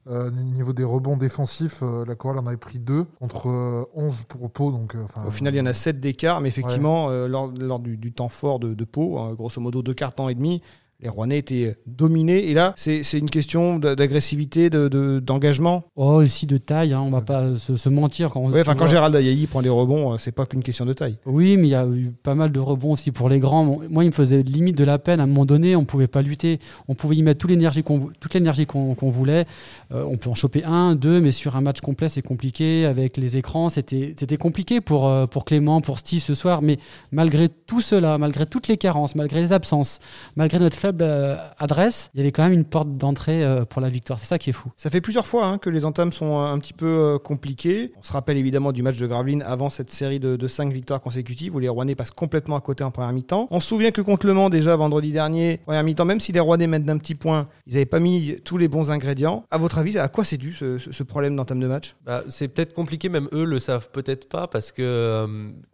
Au 0.06 0.30
niveau 0.30 0.72
des 0.72 0.84
rebonds 0.84 1.16
défensifs, 1.16 1.82
la 1.82 2.14
chorale 2.14 2.38
en 2.38 2.46
avait 2.46 2.56
pris 2.56 2.78
2 2.78 3.04
contre 3.04 3.88
11 3.94 4.14
pour 4.28 4.50
Pau. 4.50 4.70
Donc, 4.70 4.96
Au 5.26 5.30
final, 5.30 5.54
il 5.54 5.58
y 5.58 5.60
en 5.60 5.66
a 5.66 5.72
7 5.72 5.98
d'écart, 6.00 6.40
mais 6.40 6.48
effectivement, 6.48 7.08
lors, 7.26 7.50
du, 7.80 8.12
temps 8.12 8.28
fort 8.28 8.58
de, 8.58 8.74
de 8.74 8.84
Pau, 8.84 9.18
hein, 9.18 9.32
grosso 9.34 9.60
modo 9.60 9.82
deux 9.82 9.94
quarts-temps 9.94 10.28
et 10.28 10.34
demi, 10.34 10.62
les 11.04 11.10
Rouennais 11.10 11.38
étaient 11.38 11.76
dominés. 11.86 12.48
Et 12.48 12.54
là, 12.54 12.72
c'est 12.76 13.02
une 13.12 13.30
question 13.30 13.78
d'agressivité, 13.78 14.70
d'engagement. 14.70 15.76
De, 15.76 15.82
oh, 15.96 16.22
aussi 16.22 16.46
de 16.46 16.56
taille. 16.56 16.94
Hein, 16.94 17.02
on 17.02 17.10
va 17.10 17.20
pas 17.20 17.54
se, 17.54 17.88
mentir. 17.90 18.30
Quand, 18.30 18.50
enfin, 18.58 18.74
quand 18.74 18.86
Gérald 18.86 19.14
Ayayi 19.14 19.46
prend 19.46 19.60
des 19.60 19.68
rebonds, 19.68 20.14
euh, 20.14 20.18
c'est 20.18 20.32
pas 20.32 20.46
qu'une 20.46 20.62
question 20.62 20.86
de 20.86 20.94
taille. 20.94 21.18
Oui, 21.26 21.58
mais 21.58 21.68
il 21.68 21.70
y 21.70 21.74
a 21.74 21.86
eu 21.86 22.10
pas 22.22 22.34
mal 22.34 22.50
de 22.50 22.58
rebonds 22.58 22.92
aussi 22.92 23.12
pour 23.12 23.28
les 23.28 23.38
grands. 23.38 23.64
Moi, 23.64 24.04
il 24.04 24.08
me 24.08 24.12
faisait 24.12 24.42
limite 24.42 24.78
de 24.78 24.84
la 24.84 24.98
peine. 24.98 25.20
À 25.20 25.24
un 25.24 25.26
moment 25.26 25.44
donné, 25.44 25.76
on 25.76 25.84
pouvait 25.84 26.06
pas 26.06 26.22
lutter. 26.22 26.58
On 26.88 26.94
pouvait 26.94 27.16
y 27.16 27.22
mettre 27.22 27.38
toute 27.38 27.50
l'énergie 27.50 27.82
qu'on 27.82 28.10
l'énergie 28.32 28.66
qu'on 28.66 28.94
voulait. 29.10 29.44
Euh, 29.92 30.04
on 30.08 30.16
peut 30.16 30.30
en 30.30 30.34
choper 30.34 30.64
un, 30.64 30.94
deux, 30.94 31.20
mais 31.20 31.32
sur 31.32 31.54
un 31.56 31.60
match 31.60 31.82
complet, 31.82 32.08
c'est 32.08 32.22
compliqué. 32.22 32.86
Avec 32.86 33.18
les 33.18 33.36
écrans, 33.36 33.68
c'était 33.68 34.36
compliqué 34.38 34.80
pour, 34.80 35.06
euh, 35.06 35.26
pour 35.26 35.44
Clément, 35.44 35.82
pour 35.82 35.98
Steve 35.98 36.22
ce 36.22 36.34
soir. 36.34 36.62
Mais 36.62 36.78
malgré 37.12 37.50
tout 37.50 37.82
cela, 37.82 38.16
malgré 38.16 38.46
toutes 38.46 38.68
les 38.68 38.78
carences, 38.78 39.14
malgré 39.14 39.42
les 39.42 39.52
absences, 39.52 39.98
malgré 40.36 40.58
notre 40.58 40.76
faible 40.76 40.93
euh, 41.02 41.36
adresse, 41.58 42.10
il 42.14 42.18
y 42.18 42.20
avait 42.20 42.32
quand 42.32 42.42
même 42.42 42.52
une 42.52 42.64
porte 42.64 42.96
d'entrée 42.96 43.44
euh, 43.44 43.64
pour 43.64 43.80
la 43.80 43.88
victoire. 43.88 44.18
C'est 44.18 44.26
ça 44.26 44.38
qui 44.38 44.50
est 44.50 44.54
fou. 44.54 44.70
Ça 44.76 44.90
fait 44.90 45.00
plusieurs 45.00 45.26
fois 45.26 45.46
hein, 45.46 45.58
que 45.58 45.70
les 45.70 45.84
entames 45.84 46.12
sont 46.12 46.38
un 46.38 46.58
petit 46.58 46.72
peu 46.72 46.86
euh, 46.86 47.18
compliquées. 47.18 47.92
On 47.98 48.02
se 48.02 48.12
rappelle 48.12 48.36
évidemment 48.36 48.72
du 48.72 48.82
match 48.82 48.96
de 48.96 49.06
Gravelines 49.06 49.42
avant 49.46 49.70
cette 49.70 49.90
série 49.90 50.20
de, 50.20 50.36
de 50.36 50.48
5 50.48 50.72
victoires 50.72 51.00
consécutives 51.00 51.54
où 51.54 51.58
les 51.58 51.68
Rouennais 51.68 51.94
passent 51.94 52.10
complètement 52.10 52.56
à 52.56 52.60
côté 52.60 52.84
en 52.84 52.90
première 52.90 53.12
mi-temps. 53.12 53.48
On 53.50 53.60
se 53.60 53.68
souvient 53.68 53.90
que 53.90 54.00
contre 54.00 54.26
Le 54.26 54.34
Mans 54.34 54.50
déjà 54.50 54.76
vendredi 54.76 55.12
dernier, 55.12 55.58
première 55.64 55.82
mi-temps, 55.82 56.04
même 56.04 56.20
si 56.20 56.32
les 56.32 56.40
Rouennais 56.40 56.66
mettent 56.66 56.84
d'un 56.84 56.98
petit 56.98 57.14
point, 57.14 57.48
ils 57.66 57.74
n'avaient 57.74 57.86
pas 57.86 58.00
mis 58.00 58.36
tous 58.44 58.58
les 58.58 58.68
bons 58.68 58.90
ingrédients. 58.90 59.44
À 59.50 59.58
votre 59.58 59.78
avis, 59.78 59.98
à 59.98 60.08
quoi 60.08 60.24
c'est 60.24 60.36
dû 60.36 60.52
ce, 60.52 61.02
problème 61.02 61.36
d'entame 61.36 61.60
de 61.60 61.66
match? 61.66 61.96
Bah, 62.04 62.22
C'est 62.28 62.48
peut-être 62.48 62.74
compliqué, 62.74 63.08
même 63.08 63.28
eux 63.32 63.44
le 63.44 63.58
savent 63.58 63.88
peut-être 63.90 64.28
pas 64.28 64.46
parce 64.46 64.72
que 64.72 65.26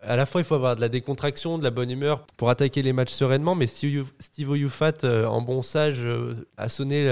à 0.02 0.16
la 0.16 0.26
fois 0.26 0.40
il 0.40 0.44
faut 0.44 0.54
avoir 0.54 0.76
de 0.76 0.80
la 0.80 0.88
décontraction, 0.88 1.58
de 1.58 1.64
la 1.64 1.70
bonne 1.70 1.90
humeur 1.90 2.26
pour 2.36 2.50
attaquer 2.50 2.82
les 2.82 2.92
matchs 2.92 3.12
sereinement, 3.12 3.54
mais 3.54 3.66
Steve 3.66 4.50
Oyufat 4.50 5.04
en 5.26 5.40
bon 5.40 5.62
sage 5.62 6.00
euh, 6.04 6.46
a 6.56 6.68
sonné 6.68 7.04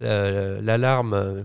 l'alarme 0.00 1.44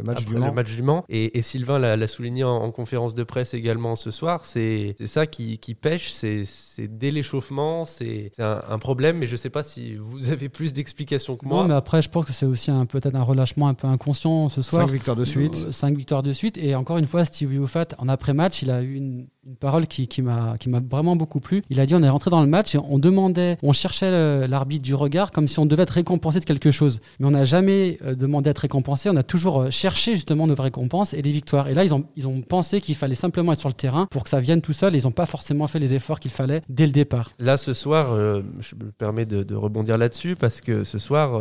après 0.00 0.24
le, 0.32 0.52
match, 0.52 0.74
du 0.74 0.82
Mans. 0.82 1.04
Et, 1.08 1.42
Sylvain 1.42 1.78
l'a 1.78 2.06
souligné 2.06 2.44
en, 2.44 2.70
conférence 2.70 3.14
de 3.14 3.24
presse 3.24 3.54
également 3.54 3.96
ce 3.96 4.10
soir. 4.10 4.44
C'est 4.44 4.94
ça 5.06 5.26
qui, 5.26 5.58
pêche, 5.80 6.10
c'est 6.12 6.44
dès 6.78 7.10
l'échauffement, 7.10 7.84
c'est 7.84 8.32
un, 8.38 8.78
problème. 8.78 9.18
Mais 9.18 9.26
je 9.26 9.32
ne 9.32 9.36
sais 9.36 9.50
pas 9.50 9.62
si 9.62 9.96
vous 9.96 10.28
avez 10.32 10.48
plus 10.48 10.72
d'explications 10.72 11.36
que 11.36 11.46
moi. 11.46 11.62
Non, 11.62 11.68
mais 11.68 11.74
après, 11.74 12.02
je 12.02 12.08
pense 12.08 12.24
que 12.24 12.32
c'est 12.32 12.46
aussi 12.46 12.70
peut-être 12.88 13.14
un 13.14 13.22
relâchement 13.22 13.68
un 13.68 13.74
peu 13.74 13.86
inconscient 13.86 14.48
ce 14.48 14.62
soir. 14.62 14.86
Cinq 14.86 14.92
victoires 14.92 15.16
de 15.16 15.24
suite. 15.24 15.66
Euh, 15.66 15.72
cinq 15.72 15.96
victoires 15.96 16.22
de 16.22 16.32
suite. 16.32 16.58
Et 16.58 16.74
encore 16.74 16.98
une 16.98 17.06
fois, 17.06 17.24
Steve 17.24 17.52
Youfat, 17.52 17.88
en 17.98 18.08
après-match, 18.08 18.62
il 18.62 18.70
a 18.70 18.82
eu 18.82 18.94
une 18.94 19.26
une 19.48 19.56
parole 19.56 19.86
qui, 19.86 20.08
qui 20.08 20.20
m'a 20.20 20.56
vraiment 20.90 21.16
beaucoup 21.16 21.40
plu. 21.40 21.62
Il 21.70 21.80
a 21.80 21.86
dit 21.86 21.94
on 21.94 22.02
est 22.02 22.08
rentré 22.08 22.30
dans 22.30 22.42
le 22.42 22.46
match 22.46 22.74
et 22.74 22.78
on 22.78 22.98
demandait, 22.98 23.56
on 23.62 23.72
cherchait 23.72 24.46
l'arbitre 24.46 24.84
du 24.84 24.94
regard 24.94 25.30
comme 25.30 25.48
si 25.48 25.58
on 25.58 25.66
devait 25.66 25.84
être 25.84 25.90
récompensé 25.90 26.38
de 26.40 26.44
quelque 26.44 26.70
chose. 26.70 27.00
Mais 27.18 27.26
on 27.26 27.30
n'a 27.30 27.44
jamais 27.44 27.98
euh, 28.04 28.14
demandé 28.14 28.50
d'être 28.50 28.58
récompensé, 28.58 29.08
on 29.10 29.16
a 29.16 29.22
toujours 29.22 29.62
euh, 29.62 29.70
cherché 29.88 30.14
justement 30.14 30.46
nos 30.46 30.54
récompenses 30.54 31.14
et 31.14 31.22
les 31.22 31.32
victoires. 31.32 31.68
Et 31.68 31.74
là, 31.74 31.84
ils 31.84 31.94
ont, 31.94 32.04
ils 32.16 32.28
ont 32.28 32.42
pensé 32.42 32.80
qu'il 32.80 32.94
fallait 32.94 33.14
simplement 33.14 33.52
être 33.52 33.58
sur 33.58 33.70
le 33.70 33.74
terrain 33.74 34.06
pour 34.10 34.24
que 34.24 34.30
ça 34.30 34.38
vienne 34.38 34.60
tout 34.60 34.74
seul. 34.74 34.94
Ils 34.94 35.04
n'ont 35.04 35.12
pas 35.12 35.26
forcément 35.26 35.66
fait 35.66 35.78
les 35.78 35.94
efforts 35.94 36.20
qu'il 36.20 36.30
fallait 36.30 36.60
dès 36.68 36.86
le 36.86 36.92
départ. 36.92 37.30
Là, 37.38 37.56
ce 37.56 37.72
soir, 37.72 38.12
euh, 38.12 38.42
je 38.60 38.74
me 38.74 38.90
permets 38.90 39.24
de, 39.24 39.54
rebondir 39.54 39.96
là-dessus 39.96 40.36
parce 40.36 40.60
que 40.60 40.84
ce 40.84 40.98
soir, 40.98 41.40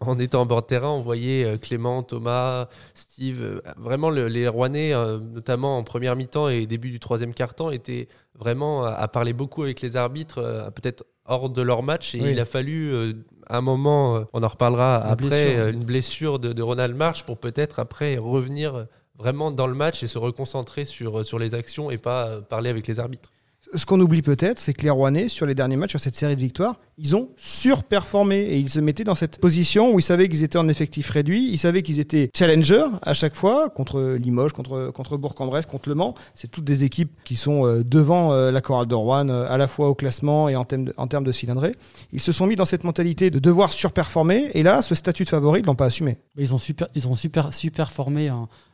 en 0.00 0.18
étant 0.18 0.40
en 0.40 0.46
bord 0.46 0.62
de 0.62 0.66
terrain, 0.66 0.90
on 0.90 1.02
voyait 1.02 1.58
Clément, 1.58 2.02
Thomas, 2.02 2.68
Steve, 2.94 3.62
vraiment 3.76 4.10
les 4.10 4.48
Rouennais, 4.48 4.92
notamment 5.20 5.78
en 5.78 5.84
première 5.84 6.16
mi-temps 6.16 6.48
et 6.48 6.66
début 6.66 6.90
du 6.90 6.98
troisième 6.98 7.34
quart 7.34 7.54
temps 7.54 7.70
était 7.70 8.08
vraiment 8.38 8.84
à, 8.84 9.06
parler 9.08 9.32
beaucoup 9.32 9.62
avec 9.62 9.80
les 9.80 9.96
arbitres, 9.96 10.38
euh, 10.38 10.70
peut-être 10.70 11.04
hors 11.24 11.50
de 11.50 11.62
leur 11.62 11.82
match. 11.82 12.14
Et 12.14 12.18
il 12.18 12.40
a 12.40 12.44
fallu 12.44 12.92
euh, 12.92 13.12
un 13.56 13.60
moment, 13.60 14.16
euh, 14.16 14.24
on 14.32 14.42
en 14.42 14.48
reparlera 14.48 14.96
après, 14.96 15.70
une 15.70 15.84
blessure 15.84 16.38
de, 16.38 16.52
de, 16.52 16.62
Ronald 16.62 16.94
March 16.94 17.24
pour 17.24 17.38
peut-être 17.38 17.78
après 17.78 18.16
revenir 18.16 18.86
vraiment 19.18 19.50
dans 19.50 19.66
le 19.66 19.74
match 19.74 20.02
et 20.02 20.08
se 20.08 20.18
reconcentrer 20.18 20.84
sur, 20.84 21.24
sur 21.24 21.38
les 21.38 21.54
actions 21.54 21.90
et 21.90 21.98
pas 21.98 22.40
parler 22.48 22.70
avec 22.70 22.86
les 22.86 22.98
arbitres 23.00 23.31
ce 23.74 23.86
qu'on 23.86 24.00
oublie 24.00 24.22
peut-être, 24.22 24.58
c'est 24.58 24.72
que 24.72 24.82
les 24.82 24.90
Rouennais, 24.90 25.28
sur 25.28 25.46
les 25.46 25.54
derniers 25.54 25.76
matchs, 25.76 25.90
sur 25.90 26.00
cette 26.00 26.16
série 26.16 26.36
de 26.36 26.40
victoires, 26.40 26.76
ils 26.98 27.16
ont 27.16 27.30
surperformé 27.36 28.36
et 28.36 28.58
ils 28.58 28.68
se 28.68 28.80
mettaient 28.80 29.04
dans 29.04 29.14
cette 29.14 29.38
position 29.38 29.92
où 29.92 29.98
ils 29.98 30.02
savaient 30.02 30.28
qu'ils 30.28 30.44
étaient 30.44 30.58
en 30.58 30.68
effectif 30.68 31.08
réduit, 31.10 31.48
ils 31.50 31.58
savaient 31.58 31.82
qu'ils 31.82 31.98
étaient 32.00 32.30
challengers 32.36 32.86
à 33.02 33.14
chaque 33.14 33.34
fois 33.34 33.70
contre 33.70 34.16
Limoges, 34.18 34.52
contre, 34.52 35.16
Bourg-en-Bresse, 35.16 35.66
contre 35.66 35.88
Le 35.88 35.94
Mans. 35.94 36.14
C'est 36.34 36.50
toutes 36.50 36.64
des 36.64 36.84
équipes 36.84 37.10
qui 37.24 37.36
sont 37.36 37.66
euh, 37.66 37.82
devant 37.82 38.32
euh, 38.32 38.50
la 38.50 38.60
chorale 38.60 38.86
de 38.86 38.94
Rouen, 38.94 39.28
euh, 39.28 39.46
à 39.48 39.56
la 39.56 39.68
fois 39.68 39.88
au 39.88 39.94
classement 39.94 40.48
et 40.48 40.56
en 40.56 40.64
termes 40.64 41.24
de, 41.24 41.32
cylindrée. 41.32 41.72
Ils 42.12 42.20
se 42.20 42.32
sont 42.32 42.46
mis 42.46 42.56
dans 42.56 42.66
cette 42.66 42.84
mentalité 42.84 43.30
de 43.30 43.38
devoir 43.38 43.72
surperformer 43.72 44.50
et 44.54 44.62
là, 44.62 44.82
ce 44.82 44.94
statut 44.94 45.24
de 45.24 45.28
favori, 45.28 45.60
ils 45.60 45.66
l'ont 45.66 45.74
pas 45.74 45.86
assumé. 45.86 46.18
Ils 46.36 46.54
ont 46.54 46.58
super, 46.58 46.88
ils 46.94 47.02
super, 47.52 47.92
formé 47.92 48.28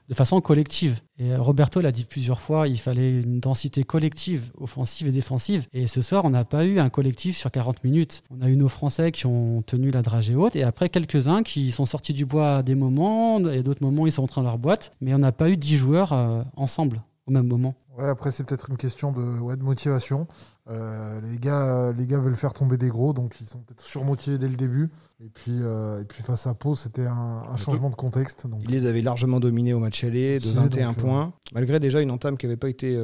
de 0.09 0.15
façon 0.15 0.41
collective. 0.41 1.01
Et 1.19 1.35
Roberto 1.37 1.81
l'a 1.81 1.93
dit 1.93 2.05
plusieurs 2.05 2.41
fois, 2.41 2.69
il 2.69 2.79
fallait 2.79 3.21
une 3.21 3.41
densité 3.41 3.85
collective, 3.85 4.51
offensive 4.59 5.09
et 5.09 5.11
défensive. 5.11 5.67
Et 5.73 5.87
ce 5.87 6.01
soir, 6.03 6.25
on 6.25 6.31
n'a 6.31 6.45
pas 6.45 6.65
eu 6.65 6.79
un 6.79 6.89
collectif 6.89 7.37
sur 7.37 7.51
40 7.51 7.85
minutes. 7.85 8.23
On 8.31 8.41
a 8.41 8.49
eu 8.49 8.57
nos 8.57 8.69
Français 8.69 9.13
qui 9.13 9.27
ont 9.27 9.63
tenu 9.63 9.91
la 9.91 10.03
dragée 10.03 10.35
haute 10.35 10.57
et 10.57 10.63
après 10.63 10.89
quelques-uns 10.89 11.43
qui 11.43 11.71
sont 11.71 11.87
sortis 11.87 12.13
du 12.13 12.25
bois 12.25 12.57
à 12.57 12.63
des 12.63 12.75
moments 12.75 13.39
et 13.51 13.63
d'autres 13.63 13.83
moments 13.83 14.07
ils 14.07 14.13
sont 14.13 14.23
rentrés 14.23 14.41
dans 14.41 14.49
leur 14.49 14.59
boîte. 14.59 14.93
Mais 15.01 15.15
on 15.15 15.19
n'a 15.19 15.33
pas 15.33 15.51
eu 15.51 15.57
10 15.57 15.77
joueurs 15.77 16.13
euh, 16.13 16.43
ensemble 16.57 17.03
au 17.27 17.31
même 17.31 17.47
moment. 17.47 17.75
Ouais, 17.99 18.09
après 18.09 18.31
c'est 18.31 18.45
peut-être 18.45 18.71
une 18.71 18.77
question 18.77 19.13
de, 19.13 19.41
ouais, 19.41 19.57
de 19.57 19.63
motivation. 19.63 20.27
Euh, 20.69 21.21
les, 21.23 21.39
gars, 21.39 21.93
les 21.93 22.07
gars 22.07 22.19
veulent 22.19 22.37
faire 22.37 22.53
tomber 22.53 22.77
des 22.77 22.89
gros, 22.89 23.13
donc 23.13 23.37
ils 23.41 23.47
sont 23.47 23.59
peut-être 23.59 23.83
surmotivés 23.83 24.39
dès 24.39 24.49
le 24.49 24.57
début. 24.57 24.91
Et 25.21 25.31
puis, 25.31 25.63
euh, 25.63 26.01
et 26.01 26.05
puis 26.05 26.23
face 26.23 26.47
à 26.47 26.55
Pau, 26.55 26.75
c'était 26.75 27.07
un, 27.07 27.43
changement 27.57 27.91
de 27.91 27.95
contexte. 27.95 28.47
Donc... 28.47 28.61
Ils 28.65 28.71
les 28.71 28.87
avaient 28.87 29.03
largement 29.03 29.41
dominés 29.41 29.75
au 29.75 29.79
match 29.79 30.05
aller, 30.05 30.39
de 30.39 30.49
21 30.49 30.91
euh, 30.91 30.93
points, 30.95 31.33
malgré 31.53 31.81
déjà 31.81 32.01
une 32.01 32.11
entame 32.11 32.37
qui 32.37 32.47
n'avait 32.47 32.57
pas 32.57 32.69
été 32.69 32.97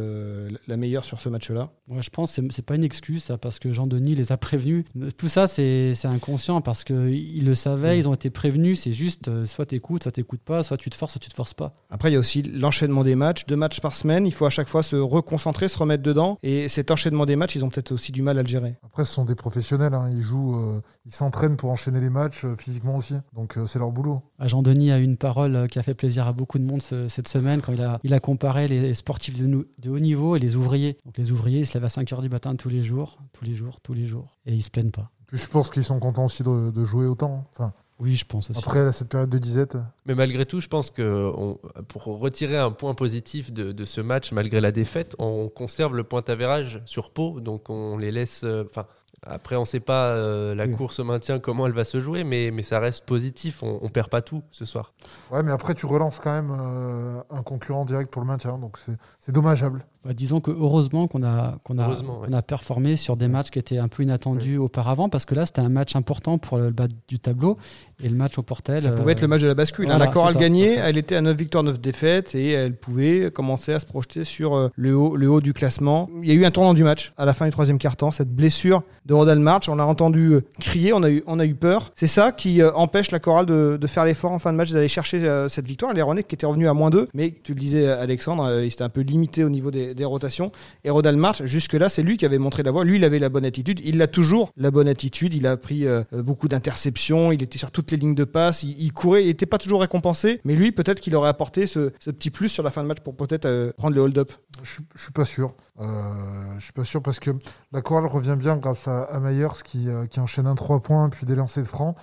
la 0.67 0.77
meilleure 0.77 1.05
sur 1.05 1.21
ce 1.21 1.29
match-là. 1.29 1.71
Ouais, 1.89 2.03
je 2.03 2.11
pense 2.11 2.35
que 2.35 2.43
c'est 2.51 2.63
pas 2.63 2.77
une 2.77 2.85
excuse, 2.85 3.25
ça, 3.25 3.39
parce 3.39 3.59
que 3.59 3.73
Jean-Denis 3.73 4.15
les 4.15 4.33
a 4.33 4.37
prévenus. 4.37 4.85
Tout 5.17 5.29
ça, 5.29 5.47
c'est 5.47 5.93
inconscient, 6.05 6.61
parce 6.61 6.85
qu'ils 6.85 7.45
le 7.45 7.55
savaient, 7.55 7.99
ils 7.99 8.09
ont 8.09 8.15
été 8.15 8.31
prévenus. 8.31 8.81
C'est 8.81 8.93
juste, 8.93 9.45
soit 9.47 9.67
t'écoutes, 9.67 10.05
soit 10.05 10.13
t'écoutes 10.13 10.43
pas, 10.43 10.63
soit 10.63 10.77
tu 10.77 10.91
te 10.91 10.95
forces, 10.95 11.13
soit 11.13 11.21
tu 11.21 11.31
te 11.31 11.35
forces 11.35 11.55
pas. 11.55 11.75
Après, 11.91 12.11
il 12.11 12.15
y 12.15 12.17
a 12.17 12.21
aussi 12.21 12.43
l'enchaînement 12.43 13.03
des 13.03 13.15
matchs, 13.15 13.47
deux 13.47 13.57
matchs 13.57 13.81
par 13.81 13.95
semaine. 13.95 14.27
Il 14.27 14.33
faut 14.33 14.47
à 14.47 14.51
chaque 14.51 14.69
fois 14.69 14.83
se 14.83 14.97
reconcentrer, 14.97 15.69
se 15.69 15.79
remettre 15.79 16.03
dedans. 16.03 16.39
Et 16.43 16.69
cet 16.69 16.91
enchaînement 16.91 17.27
des 17.27 17.37
matchs, 17.37 17.45
match, 17.45 17.57
ils 17.57 17.65
ont 17.65 17.69
peut-être 17.69 17.93
aussi 17.93 18.11
du 18.11 18.23
mal 18.23 18.39
à 18.39 18.43
le 18.43 18.49
gérer. 18.49 18.75
Après, 18.85 19.05
ce 19.05 19.13
sont 19.13 19.25
des 19.25 19.35
professionnels, 19.35 19.95
hein. 19.95 20.09
ils 20.11 20.23
jouent, 20.23 20.57
euh, 20.57 20.81
ils 21.05 21.13
s'entraînent 21.13 21.57
pour 21.57 21.71
enchaîner 21.71 22.01
les 22.05 22.11
matchs 22.11 22.45
euh, 22.45 22.55
physiquement 22.57 22.97
aussi. 22.97 23.15
Donc 23.35 23.57
euh, 23.59 23.67
c'est 23.67 23.79
leur 23.81 23.91
boulot. 23.91 24.23
Ah, 24.39 24.47
Jean-Denis 24.47 24.93
a 24.93 24.99
eu 25.01 25.03
une 25.03 25.17
parole 25.17 25.57
euh, 25.57 25.67
qui 25.67 25.79
a 25.79 25.83
fait 25.83 25.95
plaisir 25.95 26.27
à 26.29 26.33
beaucoup 26.33 26.59
de 26.59 26.65
monde 26.65 26.81
ce- 26.83 27.09
cette 27.09 27.27
semaine 27.29 27.61
quand 27.61 27.73
il 27.73 27.83
a, 27.83 27.99
il 28.05 28.15
a 28.15 28.21
comparé 28.21 28.69
les 28.69 28.95
sportifs 28.95 29.37
de, 29.37 29.67
de 29.79 29.91
haut 29.91 29.99
niveau 29.99 30.37
et 30.37 30.39
les 30.39 30.55
ouvriers. 30.57 30.99
Donc 31.05 31.19
les 31.19 31.33
ouvriers, 31.33 31.61
ils 31.61 31.67
se 31.67 31.75
lèvent 31.75 31.85
à 31.85 31.89
5h 31.89 32.21
du 32.23 32.29
matin 32.29 32.55
tous 32.55 32.69
les 32.69 32.83
jours, 32.85 33.19
tous 33.33 33.45
les 33.45 33.55
jours, 33.55 33.81
tous 33.83 33.95
les 33.95 34.07
jours, 34.07 34.37
et 34.47 34.55
ils 34.55 34.63
se 34.63 34.71
plaignent 34.71 34.91
pas. 34.93 35.11
Puis 35.27 35.39
je 35.39 35.49
pense 35.49 35.71
qu'ils 35.71 35.85
sont 35.85 35.99
contents 35.99 36.27
aussi 36.27 36.43
de, 36.45 36.71
de 36.71 36.85
jouer 36.85 37.07
autant. 37.07 37.47
Enfin, 37.53 37.73
Oui, 37.99 38.15
je 38.15 38.25
pense 38.27 38.51
aussi. 38.51 38.59
après 38.59 38.93
cette 38.93 39.09
période 39.09 39.31
de 39.31 39.39
disette, 39.39 39.77
Mais 40.07 40.15
malgré 40.15 40.45
tout, 40.47 40.61
je 40.61 40.69
pense 40.69 40.91
que 40.91 41.33
on- 41.37 41.59
pour 41.89 42.05
retirer 42.05 42.59
un 42.59 42.71
point 42.71 42.95
positif 42.95 43.53
de, 43.53 43.73
de 43.73 43.85
ce 43.85 44.01
match, 44.01 44.33
malgré 44.33 44.61
la 44.61 44.71
défaite, 44.73 45.17
on 45.19 45.49
conserve 45.49 45.97
le 45.97 46.05
point 46.05 46.23
avérage 46.29 46.83
sur 46.85 47.11
Pau, 47.11 47.41
donc 47.41 47.71
on 47.71 47.97
les 47.97 48.13
laisse. 48.13 48.45
Enfin, 48.69 48.85
après, 49.27 49.57
on 49.57 49.61
ne 49.61 49.65
sait 49.67 49.81
pas 49.81 50.09
euh, 50.11 50.55
la 50.55 50.67
Oui. 50.67 50.73
course 50.73 50.99
au 51.01 51.05
maintien 51.05 51.39
comment 51.39 51.67
elle 51.67 51.73
va 51.73 51.85
se 51.85 52.01
jouer, 52.01 52.25
mais, 52.25 52.51
mais 52.53 52.63
ça 52.63 52.79
reste 52.81 53.05
positif. 53.05 53.63
On, 53.63 53.79
on 53.83 53.89
perd 53.89 54.09
pas 54.11 54.23
tout 54.23 54.43
ce 54.51 54.65
soir. 54.65 54.93
ouais, 55.31 55.43
mais 55.43 55.53
après 55.53 55.75
tu 55.75 55.87
relances 55.87 56.21
quand 56.21 56.33
même 56.33 56.55
euh, 56.59 57.21
un 57.31 57.43
concurrent 57.43 57.85
direct 57.85 58.11
pour 58.11 58.23
le 58.23 58.27
maintien, 58.29 58.59
donc 58.59 58.79
c'est 59.21 59.33
dommageable. 59.33 59.87
Bah, 60.05 60.13
disons 60.15 60.41
que 60.41 60.51
heureusement 60.51 61.07
qu'on 61.09 61.23
a, 61.23 61.59
qu'on 61.65 61.79
a, 61.79 61.89
ouais. 61.89 61.95
qu'on 62.27 62.33
a 62.33 62.43
performé 62.43 62.97
sur 62.97 63.17
des 63.17 63.29
matchs 63.29 63.51
qui 63.51 63.59
étaient 63.59 63.79
un 63.79 63.89
peu 63.89 64.03
inattendus 64.03 64.59
auparavant, 64.59 65.09
parce 65.09 65.25
que 65.25 65.35
là, 65.35 65.47
c'était 65.47 65.61
un 65.61 65.69
match 65.69 65.97
important 65.97 66.39
pour 66.39 66.59
le 66.59 66.71
bas 66.71 66.89
du 67.09 67.19
tableau. 67.19 67.57
Et 68.03 68.09
le 68.09 68.17
match 68.17 68.37
au 68.39 68.43
Portel. 68.43 68.83
Ça 68.83 68.91
pouvait 68.91 69.11
euh, 69.11 69.13
être 69.13 69.23
le 69.23 69.29
match 69.29 69.41
de 69.43 69.47
la 69.47 69.55
bascule. 69.55 69.89
hein. 69.89 69.99
la 69.99 70.09
chorale 70.09 70.35
gagnait, 70.35 70.75
elle 70.75 70.99
était 70.99 71.15
à 71.15 71.21
9 71.21 71.37
victoires, 71.37 71.63
9 71.63 71.81
défaites 71.81 72.35
et 72.35 72.51
elle 72.51 72.75
pouvait 72.75 73.31
commencer 73.31 73.73
à 73.73 73.79
se 73.79 73.87
projeter 73.87 74.25
sur 74.25 74.57
euh, 74.57 74.69
le 74.75 74.97
haut, 74.97 75.15
le 75.17 75.31
haut 75.31 75.41
du 75.41 75.53
classement. 75.53 76.11
Il 76.21 76.29
y 76.29 76.33
a 76.33 76.35
eu 76.35 76.45
un 76.45 76.51
tournant 76.51 76.75
du 76.75 76.83
match 76.83 77.13
à 77.17 77.25
la 77.25 77.33
fin 77.35 77.45
du 77.45 77.53
troisième 77.53 77.79
quart-temps, 77.79 78.11
cette 78.11 78.35
blessure 78.35 78.83
de 79.07 79.15
Rodal 79.15 79.39
March. 79.39 79.69
On 79.69 79.77
l'a 79.77 79.87
entendu 79.87 80.33
euh, 80.33 80.41
crier, 80.59 80.93
on 80.93 81.05
a 81.05 81.11
eu, 81.11 81.23
on 81.29 81.39
a 81.39 81.47
eu 81.47 81.55
peur. 81.55 81.93
C'est 81.95 82.09
ça 82.09 82.33
qui 82.33 82.61
empêche 82.65 83.13
la 83.13 83.21
chorale 83.21 83.47
de, 83.47 83.79
de 83.81 83.87
faire 83.87 84.05
l'effort 84.05 84.33
en 84.33 84.41
fin 84.41 84.51
de 84.53 84.57
match, 84.57 84.73
d'aller 84.73 84.89
chercher 84.89 85.45
cette 85.49 85.69
victoire. 85.69 85.93
Les 85.95 86.03
Ronais 86.03 86.25
qui 86.25 86.35
étaient 86.35 86.47
revenus 86.47 86.69
à 86.69 86.75
moins 86.75 86.91
2, 86.91 87.09
mais 87.15 87.33
tu 87.45 87.55
le 87.55 87.61
disais, 87.61 87.87
Alexandre, 87.89 88.45
euh, 88.45 88.65
il 88.65 88.71
s'était 88.73 88.83
un 88.83 88.89
peu 88.89 89.03
limité 89.03 89.45
au 89.45 89.51
niveau 89.51 89.71
des, 89.95 90.05
rotations. 90.05 90.53
Et 90.85 90.91
Rodal 90.91 91.17
March, 91.17 91.45
jusque-là, 91.45 91.89
c'est 91.89 92.03
lui 92.03 92.17
qui 92.17 92.27
avait 92.27 92.39
montré 92.39 92.63
la 92.63 92.71
voie. 92.71 92.85
Lui, 92.85 92.97
il 92.97 93.05
avait 93.05 93.19
la 93.19 93.29
bonne 93.29 93.45
attitude. 93.45 93.81
Il 93.85 94.01
a 94.03 94.07
toujours 94.07 94.51
la 94.57 94.71
bonne 94.71 94.89
attitude. 94.89 95.35
Il 95.35 95.47
a 95.47 95.57
pris 95.57 95.87
euh, 95.87 96.03
beaucoup 96.13 96.49
d'interceptions. 96.49 97.33
Il 97.33 97.43
était 97.43 97.59
sur 97.59 97.71
toutes 97.71 97.91
les 97.91 97.97
lignes 97.97 98.15
de 98.15 98.25
passe. 98.25 98.63
Il, 98.63 98.93
courait. 98.93 99.25
Il 99.25 99.29
n'était 99.29 99.47
pas 99.47 99.59
toujours 99.59 99.81
récompensé. 99.81 100.41
Mais 100.45 100.55
lui, 100.55 100.73
peut-être 100.73 101.01
qu'il 101.01 101.15
aurait 101.17 101.29
apporté 101.29 101.67
ce, 101.67 101.91
petit 101.91 102.31
plus 102.31 102.49
sur 102.49 102.63
la 102.63 102.71
fin 102.71 102.83
de 102.83 102.89
match 102.89 103.01
pour 103.01 103.17
peut-être 103.17 103.47
euh, 103.47 103.73
prendre 103.77 103.95
le 103.95 104.03
hold-up. 104.03 104.33
Je 104.63 104.81
je 104.95 105.03
suis 105.03 105.13
pas 105.13 105.25
sûr. 105.25 105.55
Euh, 105.81 106.55
je 106.59 106.65
suis 106.65 106.73
pas 106.73 106.85
sûr 106.85 107.03
parce 107.03 107.19
que 107.19 107.31
la 107.73 107.83
chorale 107.83 108.07
revient 108.07 108.37
bien 108.39 108.57
grâce 108.57 108.87
à, 108.89 109.03
à 109.05 109.21
Myers 109.21 109.63
qui, 109.65 109.89
euh, 109.89 110.07
qui 110.07 110.21
enchaîne 110.21 110.47
un 110.47 110.55
3 110.55 110.81
points 110.81 111.09
puis 111.09 111.27
des 111.27 111.35
lancers 111.35 111.63
de 111.63 111.69
francs. 111.69 111.97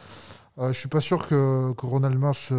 Je 0.57 0.74
suis 0.74 0.89
pas 0.89 1.01
sûr 1.01 1.27
que, 1.27 1.74
que 1.74 1.86
Ronald 1.88 2.19
March 2.19 2.51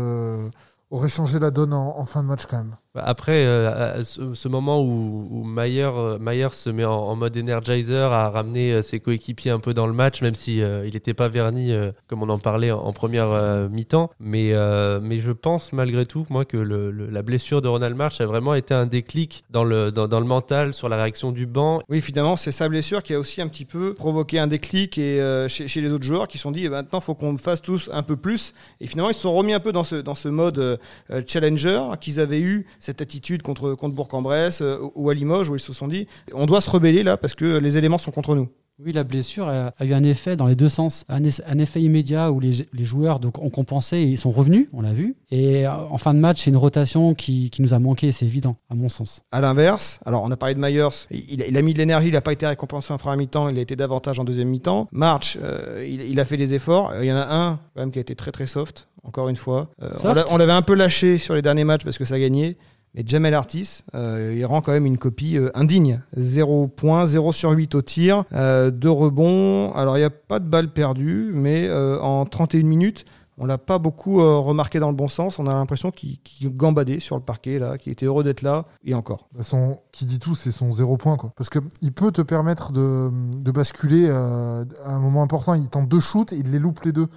aurait 0.90 1.08
changé 1.08 1.38
la 1.38 1.52
donne 1.52 1.72
en 1.72 2.04
fin 2.04 2.22
de 2.22 2.28
match 2.28 2.46
quand 2.46 2.56
même. 2.56 2.76
Après, 2.94 3.46
euh, 3.46 4.04
ce, 4.04 4.48
moment 4.48 4.82
où, 4.82 5.26
où 5.30 5.44
Mayer, 5.44 5.88
euh, 5.94 6.18
Mayer 6.18 6.48
se 6.52 6.68
met 6.68 6.84
en, 6.84 7.16
mode 7.16 7.34
energizer 7.38 8.12
à 8.12 8.28
ramener 8.28 8.72
euh, 8.72 8.82
ses 8.82 9.00
coéquipiers 9.00 9.50
un 9.50 9.60
peu 9.60 9.72
dans 9.72 9.86
le 9.86 9.94
match, 9.94 10.20
même 10.20 10.34
si 10.34 10.60
n'était 10.60 11.14
pas 11.14 11.28
verni 11.28 11.74
comme 12.06 12.22
on 12.22 12.28
en 12.28 12.38
parlait 12.38 12.70
en, 12.70 12.92
première 12.92 13.68
mi-temps. 13.70 14.10
Mais, 14.20 14.52
mais 15.00 15.20
je 15.20 15.32
pense 15.32 15.72
malgré 15.72 16.04
tout, 16.06 16.26
moi, 16.28 16.44
que 16.44 16.56
la 16.56 17.22
blessure 17.22 17.62
de 17.62 17.68
Ronald 17.68 17.96
March 17.96 18.20
a 18.20 18.26
vraiment 18.26 18.54
été 18.54 18.74
un 18.74 18.86
déclic 18.86 19.44
dans 19.50 19.64
le, 19.64 19.90
dans, 19.90 20.20
le 20.20 20.26
mental, 20.26 20.74
sur 20.74 20.88
la 20.88 20.96
réaction 20.96 21.32
du 21.32 21.46
banc. 21.46 21.80
Oui, 21.88 22.00
finalement, 22.00 22.36
c'est 22.36 22.52
sa 22.52 22.68
blessure 22.68 23.02
qui 23.02 23.14
a 23.14 23.18
aussi 23.18 23.40
un 23.40 23.48
petit 23.48 23.64
peu 23.64 23.94
provoqué 23.94 24.38
un 24.38 24.46
déclic 24.46 24.98
et, 24.98 25.46
chez, 25.48 25.80
les 25.80 25.92
autres 25.92 26.04
joueurs 26.04 26.28
qui 26.28 26.38
se 26.38 26.42
sont 26.42 26.52
dit 26.52 26.66
eh 26.66 26.68
ben, 26.68 26.76
maintenant, 26.82 26.98
il 26.98 27.04
faut 27.04 27.14
qu'on 27.14 27.38
fasse 27.38 27.62
tous 27.62 27.88
un 27.92 28.02
peu 28.02 28.16
plus. 28.16 28.52
Et 28.80 28.86
finalement, 28.86 29.10
ils 29.10 29.14
se 29.14 29.20
sont 29.20 29.32
remis 29.32 29.54
un 29.54 29.60
peu 29.60 29.72
dans 29.72 29.84
ce, 29.84 29.96
dans 29.96 30.14
ce 30.14 30.28
mode 30.28 30.78
challenger 31.26 31.80
qu'ils 32.00 32.20
avaient 32.20 32.40
eu 32.40 32.66
cette 32.82 33.00
attitude 33.00 33.42
contre, 33.42 33.74
contre 33.74 33.94
Bourg-en-Bresse 33.94 34.60
euh, 34.62 34.78
ou 34.94 35.08
à 35.10 35.14
Limoges 35.14 35.48
où 35.50 35.54
ils 35.56 35.60
se 35.60 35.72
sont 35.72 35.88
dit 35.88 36.06
on 36.34 36.46
doit 36.46 36.60
se 36.60 36.70
rebeller 36.70 37.02
là 37.02 37.16
parce 37.16 37.34
que 37.34 37.58
les 37.58 37.78
éléments 37.78 37.98
sont 37.98 38.10
contre 38.10 38.34
nous. 38.34 38.48
Oui, 38.84 38.90
la 38.92 39.04
blessure 39.04 39.48
a, 39.48 39.72
a 39.78 39.84
eu 39.84 39.92
un 39.92 40.02
effet 40.02 40.34
dans 40.34 40.46
les 40.46 40.56
deux 40.56 40.70
sens. 40.70 41.04
Un, 41.08 41.22
effet 41.58 41.80
immédiat 41.82 42.32
où 42.32 42.40
les, 42.40 42.66
les 42.72 42.84
joueurs 42.84 43.20
donc, 43.20 43.38
ont 43.38 43.50
compensé 43.50 43.98
et 43.98 44.04
ils 44.04 44.16
sont 44.18 44.30
revenus, 44.30 44.66
on 44.72 44.80
l'a 44.80 44.94
vu. 44.94 45.14
Et 45.30 45.66
euh, 45.66 45.72
en 45.72 45.98
fin 45.98 46.14
de 46.14 46.18
match, 46.18 46.42
c'est 46.42 46.50
une 46.50 46.56
rotation 46.56 47.14
qui, 47.14 47.50
qui 47.50 47.62
nous 47.62 47.74
a 47.74 47.78
manqué, 47.78 48.10
c'est 48.10 48.24
évident, 48.24 48.56
à 48.70 48.74
mon 48.74 48.88
sens. 48.88 49.22
À 49.30 49.40
l'inverse, 49.42 50.00
alors 50.06 50.22
on 50.24 50.30
a 50.32 50.36
parlé 50.36 50.54
de 50.54 50.60
Myers, 50.60 50.88
il, 51.10 51.42
a- 51.42 51.46
il 51.46 51.56
a 51.56 51.62
mis 51.62 51.74
de 51.74 51.78
l'énergie, 51.78 52.08
il 52.08 52.14
n'a 52.14 52.22
pas 52.22 52.32
été 52.32 52.46
récompensé 52.46 52.92
en 52.92 52.96
première 52.96 53.18
mi-temps, 53.18 53.50
il 53.50 53.58
a 53.58 53.60
été 53.62 53.76
davantage 53.76 54.18
en 54.18 54.24
deuxième 54.24 54.48
mi-temps. 54.48 54.88
March, 54.90 55.38
euh, 55.40 55.86
il, 55.88 56.00
il 56.00 56.18
a 56.18 56.24
fait 56.24 56.38
des 56.38 56.54
efforts. 56.54 56.92
Il 57.00 57.06
y 57.06 57.12
en 57.12 57.16
a 57.16 57.26
un 57.32 57.60
quand 57.74 57.82
même 57.82 57.92
qui 57.92 57.98
a 57.98 58.02
été 58.02 58.16
très 58.16 58.32
très 58.32 58.46
soft, 58.46 58.88
encore 59.04 59.28
une 59.28 59.36
fois. 59.36 59.68
Euh, 59.82 59.90
on 60.30 60.36
l'avait 60.36 60.52
un 60.52 60.62
peu 60.62 60.74
lâché 60.74 61.18
sur 61.18 61.34
les 61.34 61.42
derniers 61.42 61.64
matchs 61.64 61.84
parce 61.84 61.98
que 61.98 62.04
ça 62.04 62.18
gagnait. 62.18 62.56
Mais 62.94 63.04
Jamel 63.06 63.32
Artis, 63.32 63.84
euh, 63.94 64.34
il 64.36 64.44
rend 64.44 64.60
quand 64.60 64.72
même 64.72 64.84
une 64.84 64.98
copie 64.98 65.38
euh, 65.38 65.50
indigne. 65.54 66.02
0 66.16 66.68
points, 66.68 67.06
0 67.06 67.32
sur 67.32 67.50
8 67.50 67.74
au 67.74 67.80
tir, 67.80 68.24
euh, 68.34 68.70
2 68.70 68.90
rebonds. 68.90 69.72
Alors 69.72 69.96
il 69.96 70.00
n'y 70.00 70.06
a 70.06 70.10
pas 70.10 70.38
de 70.38 70.44
balle 70.46 70.70
perdue, 70.72 71.32
mais 71.34 71.66
euh, 71.68 71.98
en 72.00 72.26
31 72.26 72.64
minutes, 72.64 73.06
on 73.38 73.46
l'a 73.46 73.56
pas 73.56 73.78
beaucoup 73.78 74.20
euh, 74.20 74.36
remarqué 74.36 74.78
dans 74.78 74.90
le 74.90 74.94
bon 74.94 75.08
sens. 75.08 75.38
On 75.38 75.46
a 75.46 75.54
l'impression 75.54 75.90
qu'il 75.90 76.18
gambadait 76.44 77.00
sur 77.00 77.16
le 77.16 77.22
parquet, 77.22 77.58
là, 77.58 77.78
qu'il 77.78 77.90
était 77.92 78.04
heureux 78.04 78.24
d'être 78.24 78.42
là, 78.42 78.66
et 78.84 78.92
encore. 78.92 79.28
Bah, 79.34 79.42
Son, 79.42 79.78
qui 79.90 80.04
dit 80.04 80.18
tout, 80.18 80.34
c'est 80.34 80.52
son 80.52 80.70
zéro 80.72 80.98
point. 80.98 81.16
Quoi. 81.16 81.32
Parce 81.34 81.48
qu'il 81.48 81.92
peut 81.92 82.12
te 82.12 82.20
permettre 82.20 82.72
de, 82.72 83.10
de 83.38 83.50
basculer 83.50 84.06
euh, 84.06 84.64
à 84.84 84.92
un 84.94 85.00
moment 85.00 85.22
important. 85.22 85.54
Il 85.54 85.68
tente 85.70 85.88
deux 85.88 86.00
shoots, 86.00 86.32
il 86.32 86.50
les 86.50 86.58
loupe 86.58 86.84
les 86.84 86.92
deux. 86.92 87.08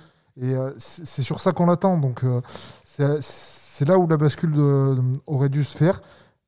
Et 0.42 0.54
euh, 0.54 0.72
c'est 0.78 1.22
sur 1.24 1.40
ça 1.40 1.52
qu'on 1.54 1.66
l'attend. 1.66 1.98
Donc 1.98 2.24
euh, 2.24 2.42
c'est 3.22 3.88
là 3.88 3.98
où 3.98 4.08
la 4.08 4.18
bascule 4.18 4.54
aurait 5.28 5.50
dû 5.50 5.64
se 5.64 5.78
faire. 5.78 6.02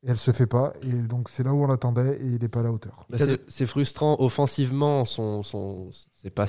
Et 0.04 0.10
elle 0.12 0.18
se 0.18 0.32
fait 0.32 0.46
pas. 0.48 0.74
Et 0.84 0.94
donc 0.94 1.30
c'est 1.30 1.44
là 1.44 1.54
où 1.54 1.64
on 1.64 1.68
l'attendait 1.68 2.18
et 2.22 2.26
il 2.26 2.42
n'est 2.42 2.48
pas 2.50 2.60
à 2.60 2.64
la 2.64 2.72
hauteur. 2.72 3.06
Bah, 3.10 3.18
c'est- 3.48 3.66
frustrant 3.66 4.16
offensivement. 4.20 5.06
Son, 5.06 5.42
son, 5.44 5.90
c'est 6.12 6.30
pas, 6.30 6.46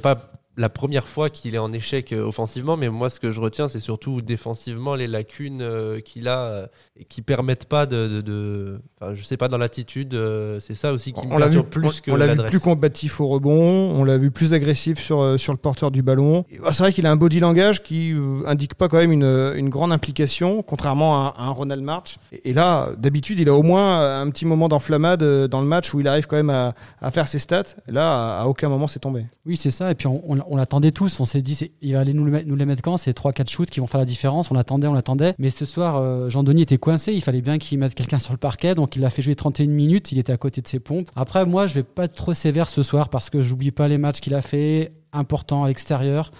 pas 0.00 0.16
la 0.56 0.68
première 0.68 1.08
fois 1.08 1.30
qu'il 1.30 1.54
est 1.54 1.58
en 1.58 1.72
échec 1.72 2.12
euh, 2.12 2.22
offensivement, 2.24 2.76
mais 2.76 2.88
moi 2.88 3.08
ce 3.10 3.18
que 3.20 3.30
je 3.32 3.40
retiens, 3.40 3.66
c'est 3.68 3.80
surtout 3.80 4.20
défensivement 4.22 4.94
les 4.94 5.06
lacunes 5.06 5.62
euh, 5.62 6.00
qu'il 6.00 6.28
a 6.28 6.38
euh, 6.40 6.66
et 6.96 7.04
qui 7.04 7.22
permettent 7.22 7.64
pas 7.64 7.86
de, 7.86 8.06
de, 8.08 8.20
de- 8.20 8.80
enfin, 9.00 9.14
je 9.14 9.22
sais 9.24 9.36
pas 9.36 9.48
dans 9.48 9.58
l'attitude. 9.58 10.14
euh, 10.14 10.60
c'est 10.60 10.74
ça 10.74 10.92
aussi 10.92 11.12
qui 11.12 11.26
me 11.26 11.32
on 11.32 11.38
l'a 11.38 11.48
vu 11.48 11.62
plus 11.64 12.00
que 12.00 12.10
on 12.12 12.16
l'a 12.16 12.26
vu 12.28 12.36
plus 12.46 12.60
combatif 12.60 13.20
au 13.20 13.26
rebond, 13.26 13.90
on 13.94 14.04
l'a 14.04 14.16
vu 14.16 14.30
plus 14.30 14.54
agressif 14.54 14.98
sur, 15.00 15.20
euh, 15.20 15.36
sur 15.36 15.52
le 15.52 15.58
porteur 15.58 15.90
du 15.90 16.02
ballon. 16.02 16.44
Bah, 16.62 16.68
C'est 16.72 16.82
vrai 16.84 16.92
qu'il 16.92 17.06
a 17.06 17.10
un 17.10 17.16
body 17.16 17.40
langage 17.40 17.82
qui 17.82 18.12
euh, 18.12 18.42
indique 18.46 18.74
pas 18.74 18.88
quand 18.88 18.98
même 18.98 19.10
une, 19.12 19.24
une 19.56 19.68
grande 19.70 19.92
implication, 19.92 20.62
contrairement 20.62 21.16
à, 21.28 21.34
un- 21.38 21.44
à 21.44 21.48
un 21.48 21.50
Ronald 21.50 21.82
March. 21.82 22.18
Et, 22.32 22.50
et 22.50 22.54
là, 22.54 22.90
d'habitude, 22.96 23.38
il 23.40 23.48
a 23.48 23.54
au 23.54 23.62
moins 23.64 24.20
un 24.20 24.30
petit 24.30 24.46
moment 24.46 24.68
d'enflammade 24.68 25.22
euh, 25.24 25.48
dans 25.48 25.60
le 25.60 25.66
match 25.66 25.92
où 25.94 26.00
il 26.00 26.06
arrive 26.06 26.26
quand 26.28 26.36
même 26.36 26.50
à, 26.50 26.74
à 27.00 27.10
faire 27.10 27.26
ses 27.26 27.38
stats. 27.40 27.74
Là, 27.88 28.36
à, 28.38 28.42
à 28.42 28.46
aucun 28.46 28.68
moment 28.68 28.86
c'est 28.86 29.00
tombé. 29.00 29.26
Oui, 29.46 29.56
c'est 29.56 29.70
ça. 29.72 29.90
Et 29.90 29.94
puis 29.96 30.06
on, 30.06 30.22
on- 30.28 30.43
on 30.48 30.56
l'attendait 30.56 30.92
tous. 30.92 31.20
On 31.20 31.24
s'est 31.24 31.42
dit, 31.42 31.70
il 31.80 31.94
va 31.94 32.00
aller 32.00 32.12
nous, 32.12 32.24
le 32.24 32.40
les 32.40 32.66
mettre 32.66 32.82
quand 32.82 32.96
C'est 32.96 33.16
3-4 33.16 33.48
shoots 33.48 33.70
qui 33.70 33.80
vont 33.80 33.86
faire 33.86 34.00
la 34.00 34.06
différence. 34.06 34.50
On 34.50 34.54
l'attendait, 34.54 34.86
on 34.86 34.94
l'attendait. 34.94 35.34
Mais 35.38 35.50
ce 35.50 35.64
soir, 35.64 35.96
euh, 35.96 36.28
Jean-Denis 36.28 36.62
était 36.62 36.78
coincé. 36.78 37.12
Il 37.12 37.22
fallait 37.22 37.40
bien 37.40 37.58
qu'il 37.58 37.78
mette 37.78 37.94
quelqu'un 37.94 38.18
sur 38.18 38.32
le 38.32 38.38
parquet. 38.38 38.74
Donc 38.74 38.96
il 38.96 39.02
l'a 39.02 39.10
fait 39.10 39.22
jouer 39.22 39.34
31 39.34 39.66
minutes. 39.68 40.12
Il 40.12 40.18
était 40.18 40.32
à 40.32 40.36
côté 40.36 40.60
de 40.60 40.68
ses 40.68 40.80
pompes. 40.80 41.10
Après, 41.16 41.44
moi, 41.46 41.66
je 41.66 41.74
vais 41.74 41.82
pas 41.82 42.04
être 42.04 42.14
trop 42.14 42.34
sévère 42.34 42.68
ce 42.68 42.82
soir 42.82 43.08
parce 43.08 43.30
que 43.30 43.40
j'oublie 43.40 43.70
pas 43.70 43.88
les 43.88 43.98
matchs 43.98 44.20
qu'il 44.20 44.34
a 44.34 44.42
fait, 44.42 44.92
importants 45.12 45.64
à 45.64 45.68
l'extérieur. 45.68 46.30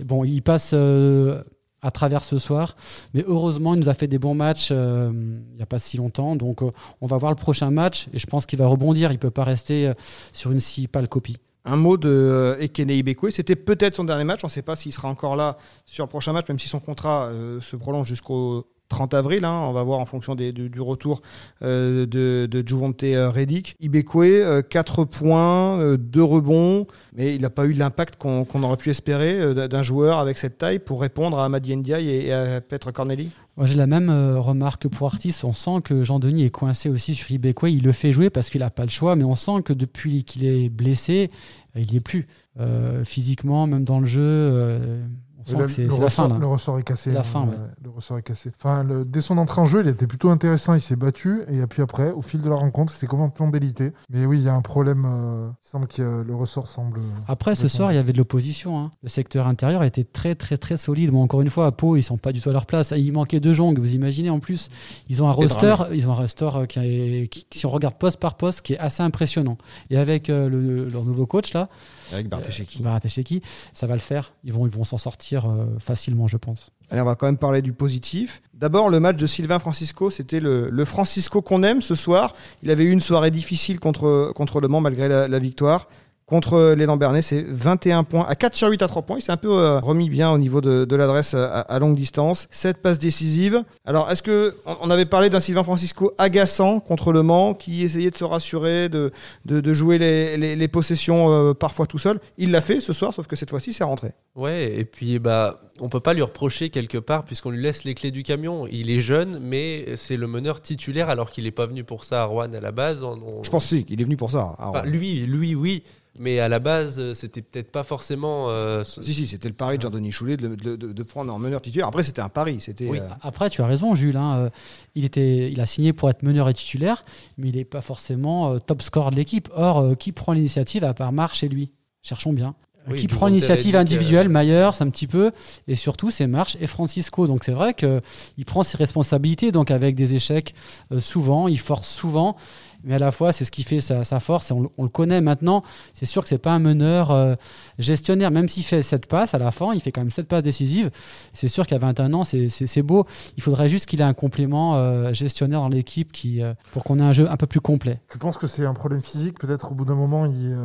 Bon, 0.00 0.24
il 0.24 0.42
passe. 0.42 0.70
euh, 0.74 1.42
à 1.80 1.92
travers 1.92 2.24
ce 2.24 2.38
soir. 2.38 2.74
Mais 3.14 3.24
heureusement, 3.28 3.74
il 3.74 3.78
nous 3.78 3.88
a 3.88 3.94
fait 3.94 4.08
des 4.08 4.18
bons 4.18 4.34
matchs 4.34 4.70
euh, 4.72 5.12
il 5.12 5.54
n'y 5.54 5.62
a 5.62 5.66
pas 5.66 5.78
si 5.78 5.96
longtemps. 5.96 6.34
Donc, 6.34 6.60
on 7.00 7.06
va 7.06 7.16
voir 7.18 7.30
le 7.30 7.36
prochain 7.36 7.70
match 7.70 8.08
et 8.12 8.18
je 8.18 8.26
pense 8.26 8.46
qu'il 8.46 8.58
va 8.58 8.66
rebondir. 8.66 9.12
Il 9.12 9.18
peut 9.20 9.30
pas 9.30 9.44
rester 9.44 9.92
sur 10.32 10.50
une 10.50 10.58
si 10.58 10.88
pâle 10.88 11.06
copie. 11.06 11.36
Un 11.64 11.76
mot 11.76 11.96
de 11.96 12.08
euh, 12.08 12.58
Ekene 12.60 12.90
Ibekwe, 12.90 13.30
c'était 13.30 13.56
peut-être 13.56 13.94
son 13.94 14.04
dernier 14.04 14.24
match, 14.24 14.40
on 14.42 14.46
ne 14.46 14.52
sait 14.52 14.62
pas 14.62 14.76
s'il 14.76 14.92
sera 14.92 15.08
encore 15.08 15.36
là 15.36 15.58
sur 15.86 16.04
le 16.04 16.08
prochain 16.08 16.32
match, 16.32 16.48
même 16.48 16.58
si 16.58 16.68
son 16.68 16.80
contrat 16.80 17.26
euh, 17.26 17.60
se 17.60 17.76
prolonge 17.76 18.06
jusqu'au 18.06 18.66
30 18.88 19.14
avril, 19.14 19.44
hein, 19.44 19.64
on 19.68 19.72
va 19.72 19.82
voir 19.82 19.98
en 20.00 20.04
fonction 20.04 20.34
du, 20.34 20.70
retour 20.80 21.20
euh, 21.62 22.06
de, 22.06 22.46
de 22.50 22.66
Juvonte 22.66 23.02
euh, 23.04 23.30
Redick. 23.30 23.74
Ibekwe, 23.80 24.62
4 24.68 25.04
points, 25.04 25.96
2 25.96 26.22
rebonds, 26.22 26.86
mais 27.14 27.34
il 27.34 27.42
n'a 27.42 27.50
pas 27.50 27.66
eu 27.66 27.72
l'impact 27.72 28.16
qu'on 28.16 28.62
aurait 28.62 28.76
pu 28.76 28.90
espérer 28.90 29.38
euh, 29.40 29.68
d'un- 29.68 29.82
joueur 29.82 30.18
avec 30.18 30.38
cette 30.38 30.58
taille 30.58 30.78
pour 30.78 31.00
répondre 31.00 31.38
à 31.38 31.44
Amadi 31.44 31.76
Ndiaye 31.76 32.08
et, 32.08 32.32
à 32.32 32.60
Petre 32.60 32.90
Corneli. 32.92 33.30
Moi, 33.56 33.66
j'ai 33.66 33.76
la 33.76 33.86
même 33.86 34.08
euh, 34.08 34.38
remarque 34.40 34.88
pour 34.88 35.06
Artis. 35.08 35.34
On 35.42 35.52
sent 35.52 35.82
que 35.84 36.04
Jean-Denis 36.04 36.44
est 36.44 36.50
coincé 36.50 36.88
aussi 36.88 37.14
sur 37.14 37.30
Ibekwe. 37.30 37.66
Il 37.70 37.82
le 37.82 37.92
fait 37.92 38.12
jouer 38.12 38.30
parce 38.30 38.50
qu'il 38.50 38.60
n'a 38.60 38.70
pas 38.70 38.84
le 38.84 38.90
choix, 38.90 39.16
mais 39.16 39.24
on 39.24 39.34
sent 39.34 39.62
que 39.64 39.72
depuis 39.72 40.24
qu'il 40.24 40.44
est 40.44 40.68
blessé, 40.68 41.30
euh, 41.76 41.80
il 41.80 41.90
n'y 41.90 41.96
est 41.96 42.00
plus. 42.00 42.26
Euh, 42.60 43.04
physiquement, 43.04 43.66
même 43.68 43.84
dans 43.84 44.00
le 44.00 44.06
jeu, 44.06 44.20
euh, 44.22 45.04
sent 45.48 45.56
Le- 45.56 45.64
que 45.64 45.70
c'est 45.70 45.82
le 45.84 45.90
c'est 45.90 45.98
la 45.98 46.04
ressort- 46.06 46.26
fin. 46.28 46.34
là. 46.34 46.38
Le 46.38 46.46
ressort 46.46 46.78
est 46.78 46.82
cassé. 46.82 47.12
La 47.12 47.20
hein, 47.20 47.22
fin, 47.24 47.44
ouais. 47.46 47.54
Le 47.82 47.90
ressort 47.90 48.18
est 48.18 48.22
cassé. 48.22 48.50
Enfin, 48.58 48.82
le- 48.84 49.04
dès 49.04 49.20
son 49.20 49.38
entrée 49.38 49.60
en 49.60 49.66
jeu, 49.66 49.82
il 49.82 49.88
était 49.88 50.06
plutôt 50.06 50.30
intéressant. 50.30 50.74
Il 50.74 50.80
s'est 50.80 50.96
battu. 50.96 51.42
Et 51.50 51.66
puis 51.66 51.82
après, 51.82 52.10
au 52.10 52.22
fil 52.22 52.42
de 52.42 52.48
la 52.48 52.56
rencontre, 52.56 52.92
c'est 52.92 53.06
complètement 53.06 53.48
délité. 53.48 53.92
Mais 54.10 54.24
oui, 54.26 54.38
il 54.38 54.44
y 54.44 54.48
a 54.48 54.54
un 54.54 54.62
problème. 54.62 55.04
euh, 55.06 55.48
il 55.64 55.68
semble 55.68 55.86
que 55.86 56.22
le 56.26 56.34
ressort 56.34 56.68
semble. 56.68 57.00
Après, 57.26 57.54
ce 57.54 57.68
soir, 57.68 57.92
il 57.92 57.96
y 57.96 57.98
avait 57.98 58.12
de 58.12 58.18
l'opposition. 58.18 58.78
hein. 58.78 58.90
Le 59.02 59.08
secteur 59.08 59.46
intérieur 59.46 59.82
était 59.82 60.04
très, 60.04 60.34
très, 60.34 60.56
très 60.56 60.76
solide. 60.76 61.10
Bon, 61.10 61.22
encore 61.22 61.40
une 61.42 61.50
fois, 61.50 61.66
à 61.66 61.72
Pau, 61.72 61.96
ils 61.96 62.02
sont 62.02 62.18
pas 62.18 62.32
du 62.32 62.40
tout 62.40 62.48
à 62.50 62.52
leur 62.52 62.66
place. 62.66 62.92
Il 62.96 63.12
manquait 63.12 63.40
de 63.40 63.52
Jong, 63.52 63.78
vous 63.78 63.94
imaginez 63.94 64.30
en 64.30 64.38
plus. 64.40 64.68
Ils 65.08 65.22
ont 65.22 65.28
un 65.28 65.32
roster, 65.32 65.74
ils 65.92 66.08
ont 66.08 66.12
un 66.12 66.16
roster 66.16 66.48
euh, 66.54 66.66
qui, 66.66 66.78
est- 66.78 67.28
qui- 67.28 67.46
si 67.50 67.66
on 67.66 67.70
regarde 67.70 67.94
poste 67.96 68.18
par 68.20 68.36
poste, 68.36 68.62
qui 68.62 68.74
est 68.74 68.78
assez 68.78 69.02
impressionnant. 69.02 69.58
Et 69.90 69.96
avec 69.98 70.28
euh, 70.30 70.48
le- 70.48 70.88
leur 70.88 71.04
nouveau 71.04 71.26
coach 71.26 71.52
là, 71.52 71.68
Avec 72.12 72.28
Bartesheki. 72.28 72.82
Baratesheki, 72.82 73.42
ça 73.72 73.86
va 73.86 73.94
le 73.94 74.00
faire. 74.00 74.32
Ils 74.44 74.52
vont, 74.52 74.66
ils 74.66 74.72
vont 74.72 74.84
s'en 74.84 74.98
sortir 74.98 75.46
euh, 75.46 75.66
facilement, 75.78 76.28
je 76.28 76.36
pense. 76.36 76.70
Allez, 76.90 77.02
on 77.02 77.04
va 77.04 77.14
quand 77.16 77.26
même 77.26 77.36
parler 77.36 77.60
du 77.60 77.72
positif. 77.72 78.40
D'abord, 78.54 78.88
le 78.88 78.98
match 78.98 79.16
de 79.16 79.26
Sylvain 79.26 79.58
Francisco, 79.58 80.10
c'était 80.10 80.40
le, 80.40 80.70
le 80.70 80.84
Francisco 80.84 81.42
qu'on 81.42 81.62
aime 81.62 81.82
ce 81.82 81.94
soir. 81.94 82.34
Il 82.62 82.70
avait 82.70 82.84
eu 82.84 82.90
une 82.90 83.00
soirée 83.00 83.30
difficile 83.30 83.78
contre, 83.78 84.32
contre 84.34 84.60
Le 84.60 84.68
Mans 84.68 84.80
malgré 84.80 85.08
la, 85.08 85.28
la 85.28 85.38
victoire. 85.38 85.88
Contre 86.28 86.74
les 86.76 86.84
Lambernais, 86.84 87.22
c'est 87.22 87.40
21 87.42 88.04
points 88.04 88.26
à 88.28 88.34
4 88.34 88.54
sur 88.54 88.68
8 88.68 88.82
à 88.82 88.86
3 88.86 89.00
points. 89.02 89.16
Il 89.18 89.22
s'est 89.22 89.32
un 89.32 89.38
peu 89.38 89.50
euh, 89.50 89.80
remis 89.80 90.10
bien 90.10 90.30
au 90.30 90.36
niveau 90.36 90.60
de, 90.60 90.84
de 90.84 90.94
l'adresse 90.96 91.32
à, 91.32 91.60
à 91.62 91.78
longue 91.78 91.96
distance. 91.96 92.48
7 92.50 92.82
passes 92.82 92.98
décisives. 92.98 93.62
Alors, 93.86 94.10
est-ce 94.10 94.20
que 94.22 94.54
on, 94.82 94.90
avait 94.90 95.06
parlé 95.06 95.30
d'un 95.30 95.40
Sylvain 95.40 95.64
Francisco 95.64 96.12
agaçant 96.18 96.80
contre 96.80 97.12
Le 97.12 97.22
Mans, 97.22 97.54
qui 97.54 97.82
essayait 97.82 98.10
de 98.10 98.16
se 98.16 98.24
rassurer, 98.24 98.90
de, 98.90 99.10
de, 99.46 99.60
de 99.62 99.72
jouer 99.72 99.96
les, 99.96 100.36
les- 100.36 100.54
les 100.54 100.68
possessions 100.68 101.30
euh, 101.32 101.54
parfois 101.54 101.86
tout 101.86 101.96
seul? 101.96 102.20
Il 102.36 102.50
l'a 102.50 102.60
fait 102.60 102.80
ce 102.80 102.92
soir, 102.92 103.14
sauf 103.14 103.26
que 103.26 103.34
cette 103.34 103.48
fois-ci, 103.48 103.72
c'est 103.72 103.84
rentré. 103.84 104.12
Ouais, 104.36 104.70
et 104.78 104.84
puis 104.84 105.18
bah, 105.18 105.62
on 105.80 105.88
peut 105.88 106.00
pas 106.00 106.12
lui 106.12 106.20
reprocher 106.22 106.68
quelque 106.68 106.98
part 106.98 107.24
puisqu'on 107.24 107.50
lui 107.50 107.62
laisse 107.62 107.84
les 107.84 107.94
clés 107.94 108.10
du 108.10 108.22
camion. 108.22 108.66
Il 108.70 108.90
est 108.90 109.00
jeune, 109.00 109.38
mais 109.42 109.96
c'est 109.96 110.18
le 110.18 110.26
meneur 110.26 110.60
titulaire 110.60 111.08
alors 111.08 111.30
qu'il 111.30 111.44
n'est 111.44 111.52
pas 111.52 111.64
venu 111.64 111.84
pour 111.84 112.04
ça 112.04 112.20
à 112.20 112.24
Rouen 112.26 112.52
à 112.52 112.60
la 112.60 112.70
base. 112.70 113.02
On- 113.02 113.18
on- 113.38 113.42
Je 113.42 113.48
pense 113.50 113.64
si, 113.64 113.84
qu'il 113.86 113.98
est 113.98 114.04
venu 114.04 114.18
pour 114.18 114.30
ça. 114.30 114.54
Enfin, 114.58 114.82
ouais. 114.82 114.90
lui, 114.90 115.14
lui, 115.26 115.54
oui, 115.54 115.82
mais 116.18 116.38
à 116.40 116.48
la 116.48 116.58
base, 116.58 117.12
c'était 117.14 117.42
peut-être 117.42 117.70
pas 117.72 117.82
forcément. 117.82 118.50
euh, 118.50 118.84
ce- 118.84 119.02
Si, 119.02 119.14
si, 119.14 119.26
c'était 119.26 119.48
le 119.48 119.54
pari 119.54 119.76
de 119.78 119.82
Jean-Denis 119.82 120.12
Choulet 120.12 120.36
de, 120.36 120.54
de- 120.54 120.76
de- 120.76 120.92
de 120.92 121.02
prendre 121.02 121.32
en 121.32 121.38
meneur 121.38 121.60
titulaire. 121.62 121.88
Après, 121.88 122.02
c'était 122.02 122.20
un 122.22 122.28
pari. 122.28 122.60
C'était, 122.60 122.86
Oui. 122.88 122.98
euh, 122.98 123.08
Après, 123.22 123.50
tu 123.50 123.62
as 123.62 123.66
raison, 123.66 123.94
Jules. 123.94 124.16
hein, 124.16 124.38
euh, 124.38 124.50
il, 124.94 125.04
était, 125.04 125.50
il 125.50 125.60
a 125.60 125.66
signé 125.66 125.92
pour 125.92 126.10
être 126.10 126.22
meneur 126.22 126.48
et 126.48 126.54
titulaire, 126.54 127.02
mais 127.36 127.48
il 127.48 127.56
n'est 127.56 127.64
pas 127.64 127.80
forcément 127.80 128.52
euh, 128.52 128.58
top 128.58 128.82
score 128.82 129.10
de 129.10 129.16
l'équipe. 129.16 129.48
Or, 129.54 129.78
euh, 129.78 129.94
qui 129.94 130.12
prend 130.12 130.32
l'initiative 130.32 130.84
à 130.84 130.94
part 130.94 131.12
Marche 131.12 131.38
chez 131.38 131.48
lui? 131.48 131.70
Cherchons 132.02 132.32
bien. 132.32 132.54
Oui, 132.90 132.96
qui 132.96 133.06
prend 133.08 133.26
l'initiative 133.26 133.74
euh, 133.76 133.80
individuelle? 133.80 134.30
Myers, 134.30 134.70
un 134.80 134.88
petit 134.88 135.06
peu, 135.06 135.32
et 135.66 135.74
surtout 135.74 136.10
c'est 136.10 136.26
Marche 136.26 136.56
et 136.58 136.66
Francisco. 136.66 137.26
Donc 137.26 137.44
c'est 137.44 137.52
vrai 137.52 137.74
qu'il 137.74 138.44
prend 138.46 138.62
ses 138.62 138.78
responsabilités, 138.78 139.52
donc 139.52 139.70
avec 139.70 139.94
des 139.94 140.14
échecs 140.14 140.54
euh, 140.92 140.98
souvent, 140.98 141.48
il 141.48 141.58
force 141.60 141.86
souvent, 141.86 142.36
mais 142.84 142.94
à 142.94 142.98
la 142.98 143.10
fois 143.10 143.32
c'est 143.32 143.44
ce 143.44 143.50
qui 143.50 143.62
fait 143.62 143.80
sa, 143.80 144.04
force, 144.20 144.50
et 144.50 144.54
on, 144.54 144.60
le- 144.62 144.68
on 144.78 144.82
le 144.84 144.88
connaît 144.88 145.20
maintenant. 145.20 145.62
C'est 145.94 146.06
sûr 146.06 146.22
que 146.22 146.28
c'est 146.28 146.38
pas 146.38 146.52
un 146.52 146.58
meneur 146.58 147.10
euh, 147.10 147.34
gestionnaire, 147.78 148.30
même 148.30 148.48
s'il 148.48 148.62
fait 148.64 148.82
7 148.82 149.06
passes 149.06 149.34
à 149.34 149.38
la 149.38 149.50
fin, 149.50 149.72
il 149.74 149.80
fait 149.80 149.92
quand 149.92 150.00
même 150.00 150.10
7 150.10 150.26
passes 150.28 150.42
décisives. 150.42 150.90
C'est 151.32 151.48
sûr 151.48 151.66
qu'à 151.66 151.78
21 151.78 152.12
ans, 152.14 152.24
c'est- 152.24 152.48
beau. 152.82 153.06
Il 153.36 153.42
faudrait 153.42 153.68
juste 153.68 153.86
qu'il 153.86 154.00
ait 154.00 154.04
un 154.04 154.14
complément 154.14 154.76
euh, 154.76 155.12
gestionnaire 155.12 155.60
dans 155.60 155.68
l'équipe 155.68 156.12
qui, 156.12 156.42
euh, 156.42 156.54
pour 156.72 156.84
qu'on 156.84 156.98
ait 156.98 157.02
un 157.02 157.12
jeu 157.12 157.28
un 157.30 157.36
peu 157.36 157.46
plus 157.46 157.60
complet. 157.60 158.00
Tu 158.10 158.18
penses 158.18 158.38
que 158.38 158.46
c'est 158.46 158.64
un 158.64 158.74
problème 158.74 159.02
physique? 159.02 159.38
Peut-être 159.40 159.72
au 159.72 159.74
bout 159.74 159.84
d'un 159.84 159.94
moment, 159.96 160.26
il. 160.26 160.56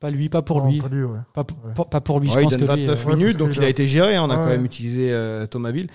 Pas 0.00 0.10
lui, 0.10 0.30
pas 0.30 0.40
pour 0.40 0.62
non, 0.64 0.70
lui. 0.70 0.78
Pas 0.80 0.88
lui, 0.88 1.02
ouais. 1.04 1.18
Pas, 1.34 1.44
pour- 1.44 1.58
Ouais. 1.62 1.74
pas- 1.74 1.84
pas 1.84 2.00
pour 2.00 2.20
lui, 2.20 2.28
ouais, 2.28 2.34
je 2.34 2.38
il 2.40 2.42
pense 2.44 2.52
donne 2.52 2.60
que 2.60 2.72
lui, 2.72 2.86
29 2.86 3.04
euh, 3.04 3.08
ouais, 3.10 3.16
minutes, 3.16 3.36
donc 3.36 3.50
il 3.54 3.62
a 3.62 3.68
été 3.68 3.86
géré. 3.86 4.16
hein, 4.16 4.22
on 4.26 4.30
a 4.30 4.36
Ouais. 4.38 4.42
quand 4.42 4.48
même 4.48 4.64
utilisé 4.64 5.12
euh, 5.12 5.46
Thomasville. 5.46 5.88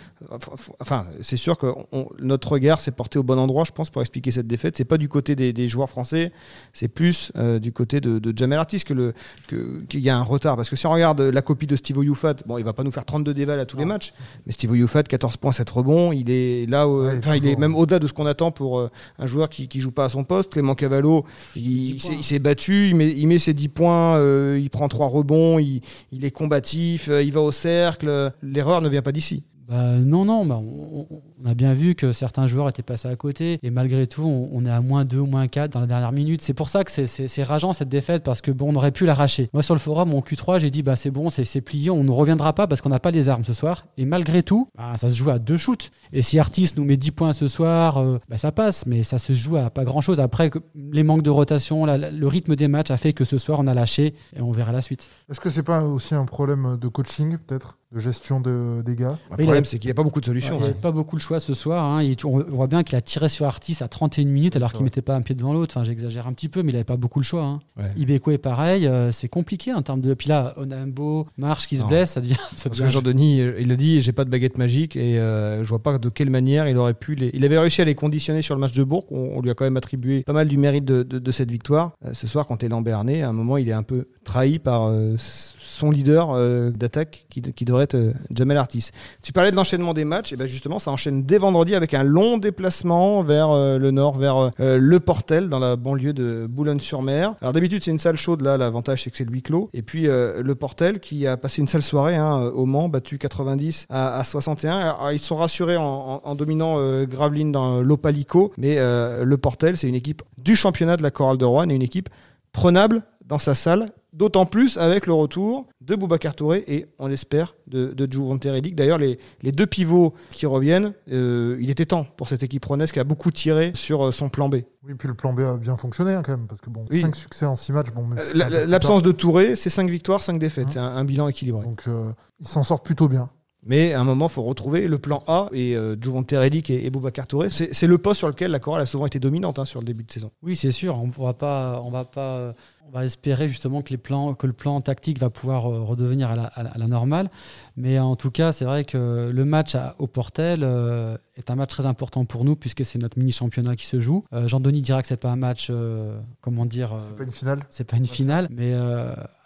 Enfin, 0.80 1.06
c'est 1.22 1.38
sûr 1.38 1.58
que 1.58 1.68
on- 1.92 2.08
notre 2.22 2.52
regard 2.52 2.82
s'est 2.82 2.92
porté 2.92 3.18
au 3.20 3.24
bon 3.24 3.38
endroit, 3.40 3.64
je 3.66 3.72
pense, 3.72 3.90
pour 3.90 4.02
expliquer 4.02 4.30
cette 4.32 4.48
défaite. 4.48 4.78
C'est 4.78 4.86
pas 4.86 4.98
du 4.98 5.10
côté 5.10 5.36
des, 5.36 5.54
des 5.54 5.68
joueurs 5.68 5.90
français, 5.90 6.32
c'est 6.74 6.88
plus 6.88 7.32
euh, 7.36 7.58
du 7.60 7.72
côté 7.72 8.00
de, 8.00 8.20
de 8.20 8.38
Jamel 8.38 8.60
Artis 8.60 8.84
que 8.84 8.94
le 8.94 9.14
qu'il 9.48 10.00
y 10.02 10.10
a 10.10 10.18
un 10.18 10.22
retard. 10.24 10.56
Parce 10.56 10.70
que 10.70 10.76
si 10.76 10.86
on 10.88 10.92
regarde 10.92 11.22
la 11.22 11.42
copie 11.42 11.66
de 11.68 11.76
Steve 11.76 12.04
Youfat, 12.04 12.36
bon, 12.46 12.58
il 12.58 12.64
va 12.64 12.74
pas 12.74 12.84
nous 12.84 12.92
faire 12.92 13.06
32 13.06 13.34
dévals 13.34 13.60
à 13.60 13.66
tous 13.66 13.78
les 13.78 13.86
matchs, 13.86 14.14
mais 14.46 14.52
Steve 14.52 14.76
Youfat, 14.78 15.04
14 15.04 15.38
points, 15.38 15.52
7 15.52 15.70
rebonds, 15.70 16.12
il 16.12 16.30
est 16.30 16.66
là, 16.70 16.88
Ouais, 16.88 17.16
enfin, 17.18 17.36
il 17.36 17.48
est 17.48 17.56
même 17.58 17.76
au-delà 17.76 18.00
de 18.00 18.06
ce 18.08 18.14
qu'on 18.14 18.26
attend 18.28 18.52
pour 18.52 18.80
euh, 18.80 18.90
un 19.20 19.26
joueur 19.28 19.50
qui, 19.50 19.68
qui 19.68 19.80
joue 19.80 19.92
pas 19.92 20.06
à 20.06 20.10
son 20.10 20.24
poste. 20.24 20.52
Clément 20.54 20.76
Cavallo, 20.76 21.26
il, 21.56 21.96
il 21.96 22.00
s'est- 22.00 22.14
il 22.14 22.24
s'est 22.24 22.40
battu, 22.40 22.90
il 22.90 22.96
met, 22.96 23.10
il 23.10 23.26
met 23.28 23.40
ses 23.40 23.54
10 23.54 23.70
points, 23.70 23.95
euh, 24.18 24.60
il 24.62 24.70
prend 24.70 24.88
3 24.88 25.08
rebonds, 25.08 25.60
il, 25.60 25.82
est 26.24 26.32
combatif, 26.32 27.10
euh, 27.10 27.24
il 27.24 27.32
va 27.32 27.42
au 27.42 27.52
cercle. 27.52 28.32
L'erreur 28.42 28.82
ne 28.82 28.90
vient 28.90 29.02
pas 29.02 29.12
d'ici. 29.12 29.44
Bah, 29.68 29.94
non, 29.98 30.26
non, 30.26 30.46
bah, 30.46 30.60
on, 30.60 31.46
a 31.46 31.54
bien 31.56 31.74
vu 31.74 31.96
que 31.96 32.14
certains 32.14 32.48
joueurs 32.48 32.70
étaient 32.70 32.84
passés 32.84 33.08
à 33.08 33.16
côté 33.16 33.60
et 33.64 33.70
malgré 33.70 34.06
tout, 34.08 34.24
on, 34.24 34.66
est 34.66 34.70
à 34.70 34.82
moins 34.82 35.06
2 35.06 35.20
ou 35.20 35.26
moins 35.26 35.48
4 35.48 35.72
dans 35.74 35.80
la 35.80 35.88
dernière 35.88 36.12
minute. 36.12 36.42
C'est 36.42 36.54
pour 36.54 36.70
ça 36.70 36.84
que 36.84 36.92
c'est- 36.92 37.44
rageant 37.44 37.74
cette 37.74 37.90
défaite 37.90 38.24
parce 38.24 38.42
que 38.42 38.52
bon, 38.52 38.72
on 38.72 38.76
aurait 38.76 38.92
pu 38.92 39.06
l'arracher. 39.06 39.50
Moi, 39.54 39.64
sur 39.64 39.76
le 39.76 39.80
forum, 39.80 40.10
mon 40.10 40.22
Q3, 40.22 40.60
j'ai 40.60 40.70
dit 40.70 40.84
bah, 40.84 40.96
c'est 40.96 41.12
bon, 41.12 41.30
c'est 41.30 41.62
plié, 41.62 41.90
on 41.90 42.04
ne 42.04 42.12
reviendra 42.12 42.54
pas 42.54 42.68
parce 42.68 42.82
qu'on 42.82 42.90
n'a 42.90 43.00
pas 43.00 43.12
les 43.12 43.30
armes 43.30 43.44
ce 43.44 43.54
soir. 43.54 43.86
Et 43.98 44.06
malgré 44.06 44.44
tout, 44.44 44.68
bah, 44.78 44.98
ça 44.98 45.10
se 45.10 45.16
joue 45.16 45.30
à 45.30 45.40
deux 45.40 45.58
shoots. 45.58 45.92
Et 46.14 46.22
si 46.22 46.40
Artis 46.40 46.72
nous 46.78 46.84
met 46.86 46.98
10 46.98 47.12
points 47.12 47.34
ce 47.34 47.48
soir, 47.48 47.98
euh, 47.98 48.20
bah, 48.30 48.38
ça 48.38 48.52
passe, 48.52 48.86
mais 48.86 49.04
ça 49.04 49.18
se 49.18 49.34
joue 49.34 49.58
à 49.58 49.70
pas 49.70 49.84
grand 49.84 50.02
chose. 50.02 50.20
Après, 50.20 50.52
les 50.76 51.04
manques 51.04 51.24
de 51.24 51.30
rotation, 51.30 51.86
le 51.86 52.28
rythme 52.28 52.56
des 52.56 52.68
matchs 52.68 52.92
a 52.92 52.98
fait 52.98 53.14
que 53.14 53.26
ce 53.26 53.38
soir, 53.38 53.60
on 53.60 53.68
a 53.68 53.74
lâché 53.74 54.16
et 54.36 54.42
on 54.42 54.52
verra 54.52 54.72
la 54.72 54.82
suite. 54.82 55.10
Est-ce 55.30 55.40
que 55.40 55.50
c'est 55.50 55.64
pas 55.64 55.84
aussi 55.84 56.16
un 56.16 56.26
problème 56.26 56.78
de 56.80 56.88
coaching, 56.88 57.38
peut-être? 57.38 57.78
De 57.94 58.00
gestion 58.00 58.42
de, 58.42 58.82
des 58.82 58.96
gars 58.96 59.18
Le 59.32 59.38
problème, 59.44 59.64
c'est 59.64 59.78
qu'il 59.80 59.88
n'y 59.88 59.92
a 59.92 59.96
pas 59.96 60.04
beaucoup 60.04 60.20
de 60.20 60.26
solutions. 60.26 60.56
il 60.58 60.62
n'y 60.62 60.66
avait 60.66 60.74
pas 60.74 60.92
beaucoup 60.92 61.16
le 61.16 61.22
choix 61.22 61.40
ce 61.40 61.54
soir. 61.54 61.86
hein. 61.86 62.02
Il- 62.04 62.16
on 62.26 62.40
voit 62.40 62.68
bien 62.68 62.84
qu'il 62.84 62.96
a 62.96 63.02
tiré 63.02 63.30
sur 63.30 63.46
Artis 63.46 63.78
à 63.82 63.88
31 63.88 64.26
minutes 64.26 64.56
alors 64.56 64.72
qu'il 64.72 64.80
vrai. 64.80 64.86
mettait 64.86 65.04
pas 65.04 65.16
un 65.16 65.22
pied 65.22 65.36
devant 65.36 65.54
l'autre. 65.54 65.78
Enfin, 65.78 65.86
j'exagère 65.86 66.26
un 66.28 66.34
petit 66.34 66.50
peu, 66.50 66.64
mais 66.64 66.72
il 66.72 66.74
n'avait 66.76 66.84
pas 66.84 66.98
beaucoup 66.98 67.20
le 67.20 67.24
choix. 67.26 67.44
hein. 67.44 67.60
Ouais. 67.78 67.86
Ibeko 67.96 68.32
est 68.32 68.38
pareil. 68.40 68.88
euh, 68.88 69.12
c'est 69.12 69.28
compliqué 69.30 69.72
en 69.72 69.82
termes 69.84 70.02
de. 70.02 70.14
Puis 70.16 70.28
là, 70.30 70.56
Onambo, 70.58 71.28
Marche 71.38 71.68
qui 71.68 71.78
se 71.78 71.84
Non. 71.84 71.88
blesse, 71.88 72.12
ça 72.14 72.22
devient. 72.22 72.34
Ça 72.56 72.70
Parce 72.70 72.80
devient 72.80 72.88
que 72.88 72.94
Jean-Denis, 72.94 73.42
euh, 73.42 73.56
il 73.60 73.72
a 73.72 73.76
dit 73.76 74.02
j'ai 74.02 74.12
pas 74.14 74.26
de 74.26 74.30
baguette 74.32 74.58
magique 74.58 74.96
et 74.96 75.20
euh, 75.20 75.64
je 75.64 75.70
vois 75.70 75.82
pas 75.84 75.98
de 76.00 76.10
quelle 76.10 76.32
manière 76.32 76.68
il 76.68 76.78
aurait 76.78 76.96
pu 76.96 77.14
les. 77.16 77.30
Il 77.34 77.46
avait 77.46 77.60
réussi 77.60 77.82
à 77.82 77.86
les 77.86 77.96
conditionner 77.96 78.42
sur 78.42 78.56
le 78.56 78.62
match 78.62 78.74
de 78.74 78.84
Bourg. 78.84 79.06
On, 79.12 79.34
on 79.38 79.42
lui 79.42 79.52
a 79.52 79.54
quand 79.54 79.64
même 79.66 79.78
attribué 79.78 80.24
pas 80.24 80.34
mal 80.34 80.48
du 80.48 80.58
mérite 80.58 80.86
de, 80.86 81.04
de- 81.04 81.20
de 81.20 81.32
cette 81.32 81.52
victoire. 81.52 81.92
Euh, 82.04 82.10
ce 82.14 82.26
soir, 82.28 82.48
quand 82.48 82.64
il 82.64 82.66
est 82.66 82.70
Lambernais, 82.70 83.22
à 83.22 83.30
un 83.30 83.34
moment, 83.34 83.58
il 83.58 83.70
est 83.70 83.74
un 83.74 83.84
peu 83.84 84.08
trahi 84.24 84.58
par 84.60 84.88
euh, 84.90 85.16
son 85.18 85.92
leader 85.92 86.32
euh, 86.32 86.72
d'attaque 86.72 87.26
qui, 87.30 87.42
qui 87.42 87.64
devrait 87.66 87.75
être 87.82 87.96
euh, 87.96 88.14
Jamel 88.32 88.58
Artis. 88.58 88.90
Tu 89.22 89.32
parlais 89.32 89.52
de 89.52 89.56
l'enchaînement 89.56 89.94
des 89.94 90.06
matchs, 90.06 90.34
et 90.34 90.36
ben 90.36 90.48
justement, 90.48 90.80
ça 90.80 90.92
enchaîne 90.92 91.24
dès 91.24 91.38
vendredi 91.38 91.76
avec 91.76 91.94
un 91.94 92.04
long 92.04 92.38
déplacement 92.38 93.24
vers 93.24 93.50
euh, 93.50 93.78
le 93.78 93.92
nord, 93.92 94.18
vers 94.18 94.52
euh, 94.60 94.78
Le 94.78 95.00
Portel, 95.00 95.50
dans 95.50 95.60
la 95.60 95.76
banlieue 95.76 96.14
de 96.14 96.48
Boulogne-sur-Mer. 96.50 97.36
Alors 97.42 97.54
d'habitude, 97.54 97.84
c'est 97.84 97.92
une 97.92 98.00
salle 98.00 98.18
chaude, 98.18 98.42
là, 98.42 98.58
l'avantage 98.58 99.04
c'est 99.04 99.12
que 99.12 99.18
c'est 99.18 99.26
le 99.26 99.32
huis 99.32 99.42
clos. 99.42 99.70
Et 99.74 99.82
puis 99.82 100.04
Le 100.06 100.56
Portel 100.56 101.00
qui 101.00 101.28
a 101.28 101.38
passé 101.38 101.62
une 101.62 101.68
sale 101.68 101.82
soirée 101.82 102.16
hein, 102.16 102.52
au 102.54 102.66
Mans, 102.66 102.90
battu 102.90 103.18
90 103.18 103.88
à, 103.90 104.18
à 104.18 104.24
61. 104.24 104.78
Alors, 104.78 105.12
ils 105.12 105.20
sont 105.20 105.36
rassurés 105.36 105.78
en, 105.78 106.36
dominant 106.36 106.76
euh, 106.78 107.06
Gravelines 107.06 107.52
dans 107.52 107.82
l'Opalico, 107.82 108.52
mais 108.58 108.76
Le 108.76 109.36
Portel, 109.38 109.78
c'est 109.78 109.88
une 109.88 109.96
équipe 109.96 110.24
du 110.38 110.56
championnat 110.56 110.98
de 110.98 111.04
la 111.04 111.12
Chorale 111.12 111.38
de 111.38 111.46
Rouen 111.46 111.70
et 111.70 111.76
une 111.76 111.82
équipe 111.82 112.10
prenable 112.52 113.04
dans 113.26 113.40
sa 113.40 113.56
salle, 113.56 113.90
d'autant 114.16 114.46
plus 114.46 114.78
avec 114.78 115.06
le 115.06 115.14
retour 115.14 115.68
de 115.82 115.96
Boubacar 115.96 116.34
Touré 116.36 116.64
et, 116.68 116.86
on 117.00 117.08
l'espère, 117.08 117.56
de, 117.68 117.94
de 117.94 118.12
Juvonte 118.12 118.44
Relic. 118.46 118.74
D'ailleurs, 118.76 118.98
les, 118.98 119.20
les 119.42 119.52
deux 119.52 119.68
pivots 119.68 120.14
qui 120.32 120.46
reviennent, 120.46 120.94
euh, 121.12 121.58
il 121.60 121.70
était 121.70 121.86
temps 121.86 122.06
pour 122.18 122.28
cette 122.28 122.42
équipe 122.42 122.64
ronnaise 122.66 122.92
qui 122.92 123.00
a 123.00 123.04
beaucoup 123.04 123.30
tiré 123.32 123.72
sur 123.76 124.08
euh, 124.08 124.12
son 124.12 124.30
plan 124.30 124.50
B. 124.50 124.56
Oui, 124.88 124.94
puis 124.98 125.08
le 125.08 125.14
plan 125.14 125.34
B 125.34 125.42
a 125.42 125.58
bien 125.58 125.78
fonctionné 125.78 126.14
hein, 126.14 126.22
quand 126.24 126.32
même, 126.38 126.48
parce 126.48 126.62
que 126.62 126.70
bon, 126.70 126.86
Oui. 126.90 127.02
5 127.02 127.16
succès 127.16 127.46
en 127.46 127.56
6 127.56 127.74
matchs, 127.74 127.92
bon, 127.92 128.06
même 128.06 128.20
si 128.24 128.30
c'est 128.32 128.38
la- 128.38 128.46
un 128.46 128.48
peu 128.50 128.54
la- 128.56 128.62
plus 128.62 128.70
L'absence 128.72 129.04
de 129.04 129.12
Touré, 129.12 129.56
c'est 129.56 129.70
5 129.70 129.90
victoires, 129.90 130.24
5 130.24 130.40
défaites. 130.40 130.68
Hein. 130.68 130.72
C'est 130.74 130.80
un, 130.80 130.96
un 130.96 131.04
bilan 131.06 131.28
équilibré. 131.28 131.64
Donc 131.66 131.84
euh, 131.88 132.12
ils 132.40 132.48
s'en 132.48 132.64
sortent 132.64 132.86
plutôt 132.86 133.08
bien. 133.08 133.30
Mais 133.68 133.94
à 133.94 134.00
un 134.00 134.04
moment, 134.04 134.28
il 134.28 134.32
faut 134.32 134.44
retrouver 134.44 134.88
le 134.88 135.00
plan 135.00 135.24
A 135.26 135.50
et 135.52 135.76
euh, 135.76 135.96
Juvonte 136.00 136.30
Relic 136.32 136.70
et, 136.70 136.86
et 136.86 136.92
Boubacar 136.92 137.26
Touré. 137.26 137.50
C'est 137.50 137.88
le 137.88 137.98
poste 137.98 138.20
sur 138.20 138.28
lequel 138.28 138.52
la 138.52 138.60
chorale 138.60 138.84
a 138.84 138.86
souvent 138.86 139.08
été 139.08 139.18
dominante 139.20 139.58
hein, 139.58 139.66
sur 139.66 139.80
le 139.80 139.86
début 139.88 140.04
de 140.04 140.12
saison. 140.12 140.30
Oui, 140.44 140.56
c'est 140.56 140.70
sûr. 140.70 141.00
On 141.02 141.08
va 141.08 141.34
pas, 141.34 141.82
on 141.84 141.90
va 141.90 142.06
pas, 142.06 142.36
euh, 142.36 142.54
on 142.88 142.92
va 142.92 143.04
espérer 143.04 143.48
justement 143.48 143.82
que 143.82 143.90
les 143.90 143.98
plans, 143.98 144.34
que 144.36 144.48
le 144.48 144.54
plan 144.54 144.80
tactique 144.82 145.20
va 145.20 145.30
pouvoir 145.30 145.66
euh, 145.72 145.82
redevenir 145.84 146.30
à 146.30 146.36
la, 146.36 146.44
à 146.46 146.78
normale. 146.88 147.30
Mais 147.78 148.00
en 148.00 148.16
tout 148.16 148.32
cas, 148.32 148.52
c'est 148.52 148.66
vrai 148.66 148.86
que 148.86 149.32
le 149.34 149.46
match 149.46 149.76
à- 149.76 149.96
au 150.00 150.08
Portel 150.08 150.62
euh, 150.64 151.18
est 151.36 151.50
un 151.50 151.56
match 151.56 151.72
très 151.72 151.86
important 151.86 152.26
pour 152.26 152.46
nous 152.46 152.56
puisque 152.56 152.86
c'est 152.86 153.00
notre 153.00 153.18
mini 153.20 153.32
championnat 153.32 153.76
qui 153.76 153.86
se 153.86 154.00
joue. 154.00 154.24
Euh, 154.34 154.48
Jean-Denis 154.48 154.82
dira 154.82 155.02
que 155.02 155.08
c'est 155.08 155.18
pas 155.20 155.32
un 155.32 155.36
match, 155.36 155.68
euh, 155.70 156.18
comment 156.42 156.66
dire. 156.66 156.96
C'est 157.08 157.16
pas 157.18 157.24
une 157.24 157.32
finale. 157.32 157.60
c'est 157.70 157.84
pas 157.84 157.98
une 157.98 158.06
finale, 158.06 158.48
mais 158.52 158.74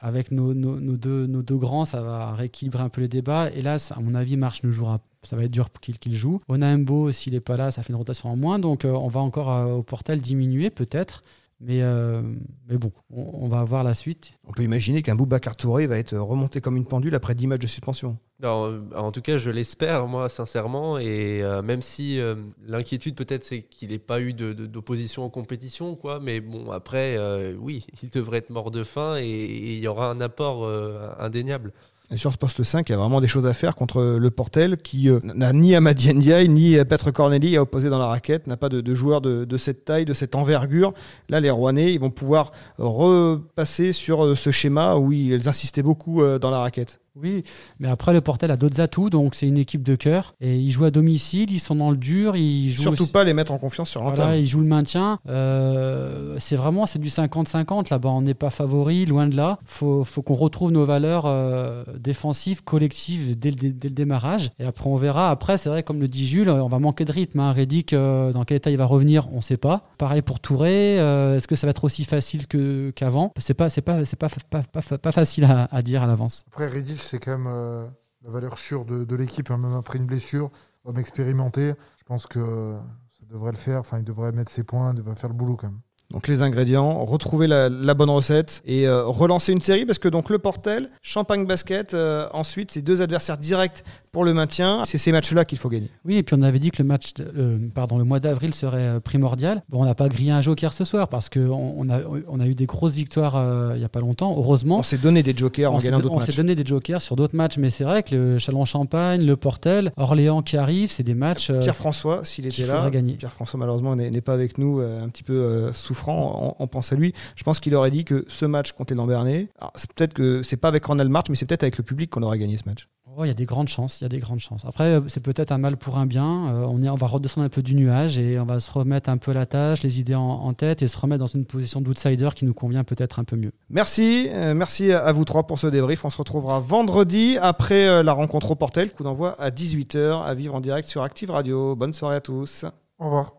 avec 0.02 0.32
nos, 0.32 0.54
nos- 0.54 0.80
nos 0.80 0.97
deux, 0.97 1.25
nos 1.25 1.41
deux 1.41 1.58
grands, 1.58 1.86
ça 1.86 2.02
va 2.02 2.34
rééquilibrer 2.34 2.84
un 2.84 2.89
peu 2.89 3.02
les 3.02 3.08
débats. 3.08 3.49
Ça- 3.80 3.95
à 3.95 3.99
mon 3.99 4.15
avis, 4.15 4.38
Marche 4.38 4.63
ne 4.63 4.71
jouera 4.71 4.99
ça 5.23 5.36
va 5.36 5.43
être 5.43 5.52
dur 5.52 5.69
pour 5.69 5.82
qu'il 5.82 5.99
qu'il 5.99 6.15
joue. 6.15 6.39
Onaembo, 6.47 7.12
s'il 7.12 7.34
n'est 7.34 7.41
pas 7.41 7.58
là, 7.58 7.71
ça 7.71 7.84
fait 7.84 7.91
une 7.91 7.97
rotation 7.97 8.30
en 8.32 8.38
moins. 8.38 8.58
Donc, 8.58 8.86
euh, 8.86 8.91
on 8.91 9.10
va 9.10 9.19
encore 9.19 9.52
euh, 9.52 9.73
au 9.73 9.84
portal 9.84 10.21
diminuer, 10.21 10.69
peut-être. 10.69 11.23
Mais, 11.62 11.82
euh, 11.82 12.22
mais 12.69 12.78
bon, 12.78 12.91
on, 13.12 13.43
on 13.45 13.48
va 13.50 13.63
voir 13.65 13.84
la 13.84 13.93
suite. 13.93 14.32
On 14.48 14.54
peut 14.54 14.63
imaginer 14.63 15.02
qu'un 15.02 15.15
Boubacar 15.15 15.58
Touré 15.58 15.88
va 15.88 15.98
être 15.98 16.17
remonté 16.17 16.62
comme 16.62 16.78
une 16.78 16.86
pendule 16.86 17.13
après 17.15 17.36
10 17.36 17.48
matchs 17.48 17.62
de 17.62 17.67
suspension. 17.67 18.17
Non, 18.41 18.65
euh, 18.72 18.80
en 18.95 19.12
tout 19.12 19.22
cas, 19.22 19.38
je 19.38 19.50
l'espère, 19.50 20.08
moi, 20.08 20.30
sincèrement. 20.30 20.98
Et 20.98 21.43
euh, 21.43 21.62
même 21.62 21.82
si 21.82 22.17
euh, 22.17 22.36
l'inquiétude, 22.65 23.15
peut-être, 23.15 23.43
c'est 23.43 23.63
qu'il 23.63 23.89
n'ait 23.89 24.00
pas 24.00 24.22
eu 24.22 24.34
d'opposition 24.34 25.26
en 25.26 25.30
compétition, 25.30 25.95
quoi. 25.98 26.22
Mais 26.22 26.39
bon, 26.39 26.72
après, 26.72 27.17
euh, 27.17 27.54
oui, 27.60 27.86
il 28.02 28.10
devrait 28.10 28.38
être 28.38 28.52
mort 28.52 28.72
de 28.72 28.86
faim 28.86 29.17
et 29.17 29.26
et 29.30 29.74
il 29.74 29.80
y 29.80 29.88
aura 29.88 30.10
un 30.10 30.22
apport 30.22 30.65
euh, 30.65 31.10
indéniable. 31.19 31.74
Sur 32.15 32.34
ce 32.34 32.38
poste 32.39 32.63
5, 32.63 32.89
il 32.89 32.93
y 32.93 32.95
a 32.95 32.98
vraiment 32.98 33.22
des 33.22 33.28
choses 33.28 33.45
à 33.45 33.54
faire 33.54 33.76
contre 33.76 34.17
le 34.19 34.32
Portel 34.32 34.78
qui 34.78 35.10
euh, 35.10 35.19
n'a 35.24 35.54
ni 35.54 35.76
Amadi 35.76 36.12
Ndiaye 36.12 36.50
ni 36.50 36.76
euh, 36.76 36.84
Petre 36.84 37.12
Corneli 37.12 37.56
à 37.56 37.62
opposer 37.62 37.89
dans 37.89 38.00
la 38.00 38.08
raquette, 38.08 38.48
n'a 38.48 38.58
pas 38.58 38.67
de, 38.67 38.95
joueurs 38.95 39.22
de, 39.22 39.58
cette 39.58 39.86
taille, 39.86 40.06
de 40.06 40.15
cette 40.15 40.34
envergure. 40.34 40.95
Là, 41.30 41.39
les 41.39 41.52
Rouennais, 41.52 41.93
ils 41.93 42.00
vont 42.00 42.10
pouvoir 42.10 42.52
repasser 42.80 43.91
sur 43.91 44.26
euh, 44.26 44.34
ce 44.34 44.50
schéma 44.50 44.95
où 44.95 45.12
ils 45.12 45.48
insistaient 45.48 45.84
beaucoup 45.84 46.24
dans 46.39 46.50
la 46.50 46.60
raquette. 46.60 47.00
Oui, 47.21 47.43
mais 47.79 47.88
après, 47.89 48.13
le 48.13 48.21
Portel 48.21 48.51
a 48.51 48.58
d'autres 48.58 48.79
atouts. 48.82 49.10
Donc, 49.10 49.36
c'est 49.36 49.47
une 49.47 49.58
équipe 49.58 49.84
de 49.84 49.95
cœur. 49.95 50.34
Et 50.41 50.58
ils 50.58 50.71
jouent 50.71 50.86
à 50.86 50.91
domicile, 50.91 51.51
ils 51.51 51.60
sont 51.60 51.75
dans 51.75 51.91
le 51.91 51.97
dur. 51.97 52.36
Ils 52.36 52.71
jouent 52.71 52.84
Surtout 52.84 53.03
aussi- 53.03 53.12
pas 53.12 53.23
les 53.23 53.34
mettre 53.34 53.51
en 53.51 53.58
confiance 53.58 53.89
sur 53.89 54.01
l'entame. 54.03 54.15
Voilà, 54.25 54.38
ils 54.38 54.45
jouent 54.47 54.62
le 54.62 54.67
maintien. 54.67 55.19
Euh, 55.27 56.36
c'est 56.39 56.55
vraiment 56.55 56.86
c'est 56.86 56.99
du 56.99 57.10
50-50 57.10 57.89
là-bas. 57.89 58.10
On 58.10 58.21
n'est 58.21 58.34
pas 58.34 58.49
favori, 58.49 59.05
loin 59.05 59.27
de 59.27 59.36
là. 59.36 59.60
Faut, 59.65 60.03
faut 60.03 60.21
qu'on 60.21 60.34
retrouve 60.36 60.71
nos 60.71 60.86
valeurs 60.86 61.23
euh, 61.25 61.84
défensives, 61.97 62.63
collectives 62.63 63.38
dès 63.38 63.51
le, 63.51 63.71
dès 63.71 63.88
le 63.89 63.93
démarrage. 63.95 64.51
Et 64.60 64.65
après, 64.65 64.89
on 64.89 64.95
verra. 64.95 65.29
Après, 65.32 65.58
c'est 65.58 65.69
vrai, 65.69 65.84
comme 65.84 65.99
le 65.99 66.08
dit 66.08 66.27
Jules, 66.27 66.49
on 66.49 66.67
va 66.67 66.79
manquer 66.79 67.05
de 67.05 67.12
rythme. 67.12 67.39
Hein. 67.39 67.51
Reddick, 67.53 67.93
euh, 67.93 68.32
dans 68.32 68.43
quel 68.45 68.58
état 68.58 68.69
il 68.71 68.77
va 68.77 68.86
revenir, 68.86 69.27
on 69.32 69.38
ne 69.38 69.41
sait 69.41 69.58
pas. 69.58 69.89
Pareil 69.97 70.21
pour 70.21 70.39
Touré. 70.39 70.99
euh, 70.99 71.36
Est-ce 71.38 71.47
que 71.47 71.55
ça 71.55 71.67
va 71.67 71.71
être 71.71 71.84
aussi 71.84 72.03
facile 72.05 72.47
que, 72.47 72.91
qu'avant? 72.95 73.34
C'est 73.38 73.53
pas, 73.53 73.69
c'est 73.69 73.82
pas, 73.82 74.05
c'est 74.05 74.15
pas, 74.17 74.29
pas, 74.49 74.62
pas, 74.62 74.97
pas 74.97 75.12
facile 75.12 75.43
à, 75.45 75.67
à 75.71 75.82
dire 75.82 76.03
à 76.03 76.08
l'avance. 76.08 76.45
Après, 76.51 76.69
c'est 77.10 77.19
quand 77.19 77.32
même 77.32 77.48
euh, 77.48 77.88
la 78.22 78.30
valeur 78.30 78.58
sûre 78.58 78.86
de, 78.86 79.15
l'équipe, 79.15 79.50
hein, 79.52 79.58
même 79.58 79.74
après 79.74 79.98
une 79.98 80.06
blessure, 80.06 80.52
homme 80.86 81.00
expérimenté. 81.00 81.74
Je 81.98 82.04
pense 82.04 82.28
que 82.28 82.78
ça 83.19 83.26
devrait 83.26 83.52
le 83.52 83.58
faire. 83.58 83.80
Enfin, 83.80 83.98
il 83.98 84.04
devrait 84.04 84.32
mettre 84.32 84.52
ses 84.52 84.63
points, 84.63 84.91
il 84.91 84.98
devrait 84.98 85.15
faire 85.15 85.30
le 85.30 85.36
boulot 85.36 85.56
quand 85.56 85.67
même. 85.67 85.82
Donc 86.12 86.28
les 86.28 86.41
ingrédients, 86.41 87.06
retrouver 87.06 87.45
la, 87.45 87.69
la 87.69 87.93
bonne 87.93 88.10
recette 88.10 88.63
et 88.65 88.88
euh, 88.88 89.06
relancer 89.06 89.52
une 89.52 89.62
série 89.62 89.86
parce 89.86 90.00
que 90.00 90.08
donc 90.10 90.30
le 90.32 90.39
Portel, 90.39 90.89
Champagne 91.04 91.45
Basket, 91.45 91.93
euh, 91.93 92.28
ensuite 92.34 92.72
c'est 92.72 92.82
deux 92.82 93.04
adversaires 93.04 93.38
directs 93.38 93.84
pour 94.12 94.26
le 94.26 94.34
maintien. 94.34 94.82
C'est 94.86 94.98
ces 94.98 95.12
matchs-là 95.12 95.45
qu'il 95.45 95.60
faut 95.60 95.69
gagner. 95.69 95.88
Oui, 96.04 96.17
et 96.17 96.24
puis 96.24 96.36
on 96.36 96.41
avait 96.41 96.58
dit 96.58 96.72
que 96.72 96.82
le 96.82 96.88
match, 96.88 97.12
euh, 97.19 97.60
pardon, 97.76 98.00
le 98.00 98.06
mois 98.06 98.19
d'avril 98.19 98.56
serait 98.56 98.80
euh, 98.95 99.00
primordial. 99.00 99.62
Bon, 99.69 99.84
on 99.84 99.86
n'a 99.86 99.93
pas 99.93 100.10
grillé 100.10 100.32
un 100.32 100.41
joker 100.41 100.74
ce 100.74 100.84
soir 100.84 101.10
parce 101.10 101.30
qu'on 101.30 101.41
on 101.78 101.88
a, 101.91 102.00
on 102.28 102.39
a 102.39 102.48
eu 102.48 102.56
des 102.56 102.65
grosses 102.65 102.93
victoires 102.95 103.36
il 103.76 103.78
n'y 103.78 103.86
a 103.86 103.89
pas 103.89 104.00
longtemps, 104.00 104.34
heureusement. 104.36 104.80
On 104.80 104.84
s'est 104.84 104.98
donné 104.98 105.22
des 105.22 105.38
jokers 105.38 105.72
en 105.72 105.76
On 105.76 105.80
gagnant 105.80 106.00
d'autres 106.00 106.15
on 106.15 106.19
s'est 106.22 106.28
matchs. 106.28 106.36
donné 106.38 106.56
des 106.56 106.65
jokers 106.65 107.04
sur 107.04 107.15
d'autres 107.15 107.36
matchs, 107.36 107.58
mais 107.60 107.69
c'est 107.69 107.84
vrai 107.84 108.02
que 108.02 108.15
le 108.15 108.39
Chalon-Champagne, 108.39 109.24
le 109.24 109.38
Portel, 109.38 109.91
Orléans 109.95 110.41
qui 110.41 110.58
arrive, 110.58 110.89
c'est 110.91 111.04
des 111.04 111.13
matchs 111.13 111.52
euh, 111.52 111.60
Pierre-François, 111.62 112.26
s'il 112.26 112.48
était 112.48 112.65
là, 112.65 112.89
gagner. 112.89 113.13
Pierre-François 113.13 113.60
malheureusement 113.60 113.95
n'est 113.95 114.22
pas 114.22 114.34
avec 114.34 114.58
nous, 114.58 114.80
un 114.80 115.08
petit 115.10 115.24
peu 115.24 115.34
euh, 115.34 115.72
souffrant, 115.99 116.55
on, 116.59 116.63
on 116.63 116.67
pense 116.67 116.91
à 116.93 116.95
lui. 116.95 117.13
Je 117.35 117.43
pense 117.43 117.59
qu'il 117.59 117.75
aurait 117.75 117.91
dit 117.91 118.05
que 118.05 118.25
ce 118.27 118.45
match 118.45 118.71
contre 118.71 118.93
les 118.93 118.97
Lambernais, 118.97 119.49
alors, 119.59 119.73
c'est 119.75 119.91
peut-être 119.91 120.13
que 120.13 120.41
c'est 120.43 120.57
pas 120.57 120.67
avec 120.69 120.85
Ronald 120.85 121.09
March, 121.12 121.25
mais 121.29 121.35
c'est 121.35 121.45
peut-être 121.45 121.63
avec 121.63 121.77
le 121.77 121.83
public 121.83 122.09
qu'on 122.09 122.23
aurait 122.23 122.39
gagné 122.39 122.57
ce 122.57 122.63
match. 122.67 122.88
Oh, 123.17 123.25
il 123.25 123.27
y 123.27 123.31
a 123.31 123.33
des 123.33 123.45
grandes 123.45 123.67
chances, 123.67 123.99
il 123.99 124.03
y 124.03 124.05
a 124.05 124.09
des 124.09 124.19
grandes 124.19 124.39
chances. 124.39 124.65
Après, 124.65 124.83
euh, 124.83 125.01
c'est 125.07 125.21
peut-être 125.21 125.51
un 125.51 125.57
mal 125.57 125.77
pour 125.77 125.97
un 125.97 126.05
bien. 126.05 126.53
Euh, 126.53 126.65
on, 126.69 126.81
est, 126.83 126.89
on 126.89 126.95
va 126.95 127.07
redescendre 127.07 127.45
un 127.45 127.49
peu 127.49 127.62
du 127.63 127.75
nuage 127.75 128.17
et 128.19 128.39
on 128.39 128.45
va 128.45 128.59
se 128.59 128.71
remettre 128.71 129.09
un 129.09 129.17
peu 129.17 129.31
à 129.31 129.33
la 129.33 129.45
tâche, 129.45 129.81
les 129.83 129.99
idées 129.99 130.15
en, 130.15 130.21
en 130.21 130.53
tête 130.53 130.83
et 130.83 130.88
se 130.88 130.97
remettre 130.97 131.19
dans 131.19 131.27
une 131.27 131.45
position 131.45 131.81
d'outsider 131.81 132.29
qui 132.35 132.45
nous 132.45 132.53
convient 132.53 132.83
peut-être 132.83 133.19
un 133.19 133.23
peu 133.23 133.35
mieux. 133.35 133.51
Merci, 133.69 134.27
euh, 134.29 134.53
merci 134.53 134.91
à, 134.93 134.99
à 134.99 135.12
vous 135.12 135.25
trois 135.25 135.47
pour 135.47 135.59
ce 135.59 135.67
débrief. 135.67 136.05
On 136.05 136.09
se 136.09 136.17
retrouvera 136.17 136.59
vendredi 136.59 137.38
après 137.41 137.88
euh, 137.88 138.03
la 138.03 138.13
rencontre 138.13 138.51
au 138.51 138.55
Portel, 138.55 138.91
coup 138.93 139.03
d'envoi 139.03 139.35
à 139.41 139.49
18h 139.49 140.23
à 140.23 140.33
vivre 140.35 140.55
en 140.55 140.62
direct 140.62 140.88
sur 140.88 141.01
Active 141.01 141.31
Radio. 141.31 141.75
Bonne 141.75 141.93
soirée 141.93 142.15
à 142.17 142.21
tous. 142.21 142.63
Au 142.99 143.05
revoir. 143.05 143.38